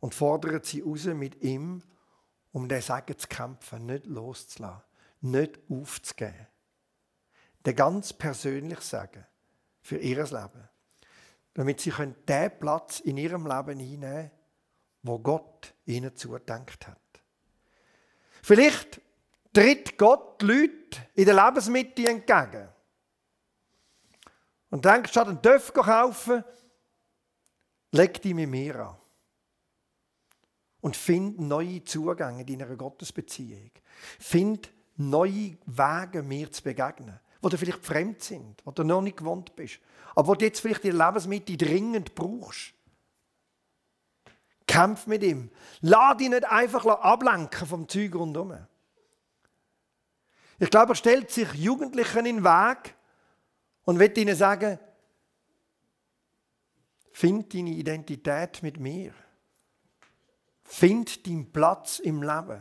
und 0.00 0.14
fordert 0.14 0.66
sie 0.66 0.82
raus, 0.82 1.04
mit 1.06 1.42
ihm 1.42 1.82
um 2.56 2.70
den 2.70 2.80
Sagen 2.80 3.18
zu 3.18 3.28
kämpfen, 3.28 3.84
nicht 3.84 4.06
loszulassen, 4.06 4.80
nicht 5.20 5.58
aufzugeben. 5.68 6.46
Der 7.66 7.74
ganz 7.74 8.14
persönlich 8.14 8.80
Sagen 8.80 9.26
für 9.82 9.98
ihr 9.98 10.24
Leben. 10.24 10.66
Damit 11.52 11.82
sie 11.82 11.90
den 11.90 12.58
Platz 12.58 13.00
in 13.00 13.18
ihrem 13.18 13.46
Leben 13.46 13.78
einnehmen 13.78 14.30
wo 15.02 15.18
Gott 15.18 15.74
ihnen 15.84 16.16
zudenkt 16.16 16.88
hat. 16.88 16.98
Vielleicht 18.42 19.02
tritt 19.52 19.98
Gott 19.98 20.40
Leute 20.40 21.06
in 21.14 21.26
der 21.26 21.34
Lebensmitte 21.34 22.08
entgegen. 22.08 22.70
Und 24.70 24.82
denkt, 24.82 25.10
statt 25.10 25.28
einen 25.28 25.42
Töpf 25.42 25.74
kaufen, 25.74 26.42
leg 27.92 28.20
die 28.22 28.32
mit 28.32 28.48
mir 28.48 28.76
an 28.76 28.96
und 30.80 30.96
find 30.96 31.40
neue 31.40 31.84
Zugänge 31.84 32.42
in 32.42 32.58
deiner 32.58 32.76
Gottesbeziehung. 32.76 33.70
Find 34.18 34.70
neue 34.96 35.56
Wege, 35.66 36.22
mir 36.22 36.50
zu 36.50 36.62
begegnen, 36.62 37.18
wo 37.40 37.48
du 37.48 37.58
vielleicht 37.58 37.84
fremd 37.84 38.22
sind, 38.22 38.64
wo 38.64 38.70
du 38.70 38.84
noch 38.84 39.02
nicht 39.02 39.16
gewohnt 39.16 39.54
bist, 39.56 39.80
aber 40.14 40.28
wo 40.28 40.34
du 40.34 40.44
jetzt 40.44 40.60
vielleicht 40.60 40.84
die 40.84 40.90
Lebensmittel 40.90 41.56
dringend 41.56 42.14
brauchst. 42.14 42.72
Kämpf 44.66 45.06
mit 45.06 45.22
ihm. 45.22 45.50
Lass 45.80 46.16
dich 46.16 46.28
nicht 46.28 46.44
einfach 46.44 46.84
ablenken 46.84 47.66
vom 47.66 47.88
Zeug 47.88 48.14
rundherum. 48.14 48.66
Ich 50.58 50.70
glaube, 50.70 50.92
er 50.92 50.96
stellt 50.96 51.30
sich 51.30 51.52
Jugendlichen 51.54 52.26
in 52.26 52.36
den 52.36 52.44
Weg 52.44 52.94
und 53.84 53.98
wird 53.98 54.18
ihnen 54.18 54.34
sagen, 54.34 54.78
find 57.12 57.52
deine 57.54 57.70
Identität 57.70 58.62
mit 58.62 58.78
mir. 58.80 59.12
Find 60.78 61.26
deinen 61.26 61.50
Platz 61.50 62.00
im 62.00 62.22
Leben. 62.22 62.60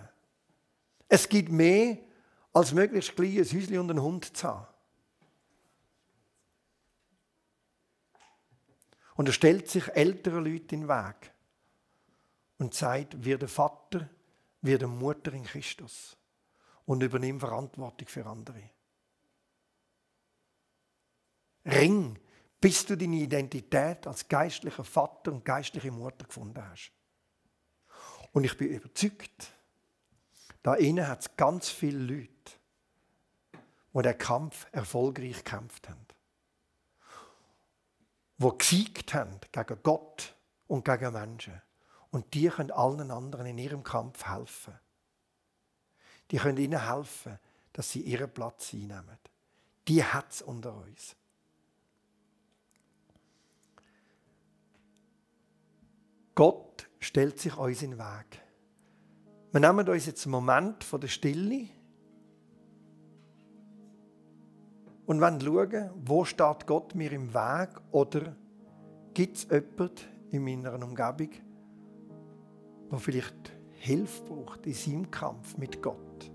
Es 1.09 1.27
gibt 1.27 1.51
mehr, 1.51 1.97
als 2.53 2.71
möglichst 2.71 3.13
gleich 3.13 3.37
ein 3.37 3.43
Häuschen 3.43 3.77
und 3.77 3.89
einen 3.89 4.01
Hund 4.01 4.37
zu 4.37 4.47
haben. 4.47 4.67
Und 9.15 9.27
er 9.27 9.33
stellt 9.33 9.69
sich 9.69 9.89
älteren 9.89 10.45
Leuten 10.45 10.75
in 10.75 10.81
den 10.83 10.87
Weg 10.87 11.33
und 12.57 12.73
sagt, 12.73 13.21
wir 13.21 13.37
der 13.37 13.49
Vater, 13.49 14.09
wir 14.61 14.77
der 14.77 14.87
Mutter 14.87 15.33
in 15.33 15.43
Christus 15.43 16.15
und 16.85 17.03
übernimm 17.03 17.41
Verantwortung 17.41 18.07
für 18.07 18.25
andere. 18.25 18.69
Ring, 21.65 22.17
bis 22.61 22.85
du 22.85 22.95
deine 22.95 23.17
Identität 23.17 24.07
als 24.07 24.25
geistlicher 24.25 24.85
Vater 24.85 25.33
und 25.33 25.43
geistliche 25.43 25.91
Mutter 25.91 26.25
gefunden 26.25 26.65
hast. 26.65 26.93
Und 28.35 28.43
ich 28.43 28.57
bin 28.57 28.67
überzeugt, 28.67 29.53
da 30.61 30.75
innen 30.75 31.07
hat 31.07 31.21
es 31.21 31.37
ganz 31.37 31.69
viele 31.69 31.99
Leute, 31.99 32.51
die 33.93 34.01
den 34.01 34.17
Kampf 34.17 34.67
erfolgreich 34.73 35.37
gekämpft 35.37 35.87
haben. 35.87 36.05
Die 38.37 38.57
gesiegt 38.57 39.13
haben 39.13 39.39
gegen 39.53 39.79
Gott 39.83 40.35
und 40.67 40.83
gegen 40.83 41.13
Menschen. 41.13 41.61
Und 42.11 42.33
die 42.33 42.49
können 42.49 42.71
allen 42.71 43.09
anderen 43.09 43.45
in 43.45 43.57
ihrem 43.57 43.83
Kampf 43.83 44.25
helfen. 44.25 44.77
Die 46.29 46.35
können 46.35 46.57
ihnen 46.57 46.85
helfen, 46.85 47.39
dass 47.71 47.89
sie 47.89 48.01
ihren 48.01 48.29
Platz 48.29 48.73
einnehmen. 48.73 49.17
Die 49.87 50.03
hat 50.03 50.29
es 50.29 50.41
unter 50.41 50.75
uns. 50.75 51.15
Gott 56.35 56.85
stellt 57.05 57.39
sich 57.39 57.55
uns 57.55 57.83
in 57.83 57.91
den 57.91 57.99
Weg. 57.99 58.41
Wir 59.51 59.59
nehmen 59.61 59.87
uns 59.87 60.07
jetzt 60.07 60.25
einen 60.25 60.31
Moment 60.31 60.83
von 60.83 60.99
der 60.99 61.07
Stille 61.07 61.67
und 65.05 65.21
wollen 65.21 65.39
schauen, 65.39 65.91
wo 66.03 66.25
steht 66.25 66.65
Gott 66.65 66.95
mir 66.95 67.11
im 67.11 67.33
Weg 67.33 67.69
oder 67.91 68.35
gibt 69.13 69.37
es 69.37 69.47
jemanden 69.49 69.93
in 70.31 70.43
meiner 70.43 70.73
Umgebung, 70.73 71.29
der 72.91 72.99
vielleicht 72.99 73.53
Hilfe 73.73 74.23
braucht 74.23 74.65
in 74.65 74.73
seinem 74.73 75.11
Kampf 75.11 75.57
mit 75.57 75.83
Gott. 75.83 76.31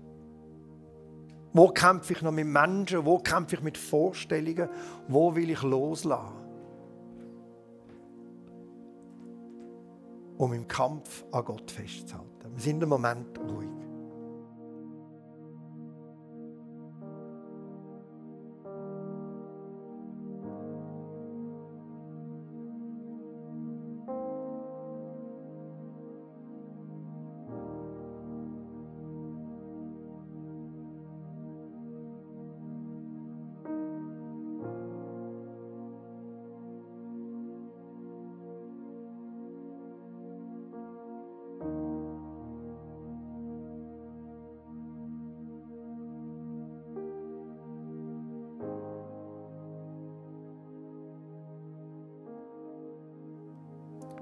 Wo 1.51 1.67
kämpfe 1.67 2.13
ich 2.13 2.21
noch 2.21 2.31
mit 2.31 2.47
Menschen? 2.47 3.05
Wo 3.05 3.19
kämpfe 3.19 3.57
ich 3.57 3.61
mit 3.61 3.77
Vorstellungen? 3.77 4.69
Wo 5.09 5.35
will 5.35 5.49
ich 5.49 5.61
loslassen? 5.63 6.40
Um 10.41 10.53
im 10.53 10.67
Kampf 10.67 11.23
an 11.31 11.45
Gott 11.45 11.69
festzuhalten. 11.69 12.51
Wir 12.55 12.63
sind 12.63 12.81
im 12.81 12.89
Moment 12.89 13.37
ruhig. 13.37 13.80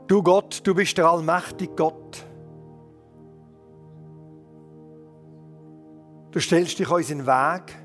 Du 0.10 0.24
Gott, 0.24 0.62
du 0.64 0.74
bist 0.74 0.98
der 0.98 1.06
allmächtige 1.06 1.76
Gott. 1.76 2.26
Du 6.32 6.40
stellst 6.40 6.80
dich 6.80 6.90
uns 6.90 7.12
in 7.12 7.20
den 7.20 7.28
Weg. 7.28 7.76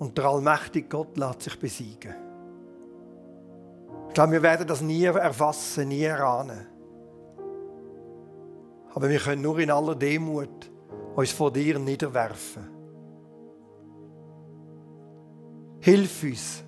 Und 0.00 0.18
der 0.18 0.24
allmächtige 0.24 0.88
Gott 0.88 1.16
lässt 1.16 1.42
sich 1.42 1.56
besiegen. 1.56 2.16
Ich 4.08 4.14
glaube, 4.14 4.32
wir 4.32 4.42
werden 4.42 4.66
das 4.66 4.80
nie 4.80 5.04
erfassen, 5.04 5.86
nie 5.86 6.02
erahnen. 6.02 6.66
Aber 8.92 9.08
wir 9.08 9.20
können 9.20 9.42
nur 9.42 9.60
in 9.60 9.70
aller 9.70 9.94
Demut 9.94 10.68
uns 11.14 11.30
vor 11.30 11.52
dir 11.52 11.78
niederwerfen. 11.78 12.68
Hilf 15.78 16.24
uns, 16.24 16.65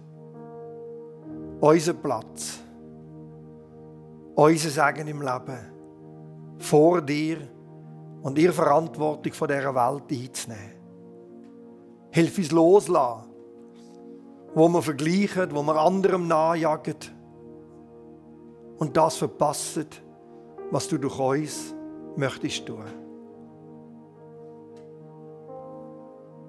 unser 1.60 1.94
Platz, 1.94 2.60
unser 4.34 4.70
Segen 4.70 5.08
im 5.08 5.22
Leben 5.22 5.58
vor 6.58 7.00
dir 7.02 7.38
und 8.22 8.38
ihre 8.38 8.52
Verantwortung 8.52 9.32
von 9.32 9.48
dieser 9.48 9.74
Welt 9.74 10.04
einzunehmen. 10.10 10.74
Hilf 12.10 12.38
uns 12.38 12.50
loslassen, 12.50 13.30
wo 14.54 14.68
wir 14.68 14.82
vergleichen, 14.82 15.54
wo 15.54 15.62
wir 15.62 15.76
anderem 15.76 16.26
nachjagen 16.26 16.96
und 18.78 18.96
das 18.96 19.16
verpassen, 19.16 19.86
was 20.70 20.88
du 20.88 20.98
durch 20.98 21.18
uns 21.18 21.74
möchtest 22.16 22.66
tun. 22.66 22.84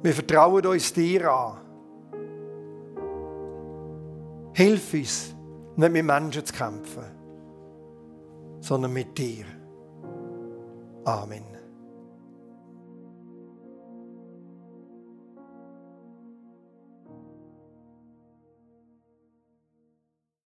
Wir 0.02 0.14
vertrauen 0.14 0.66
uns 0.66 0.94
dir 0.94 1.32
an 1.32 1.58
Hilf 4.60 4.94
uns, 4.94 5.34
nicht 5.78 5.92
mit 5.94 6.04
Menschen 6.04 6.46
zu 6.46 6.54
kämpfen, 6.54 7.06
sondern 8.60 8.92
mit 8.92 9.18
dir. 9.18 9.46
Amen. 11.06 11.49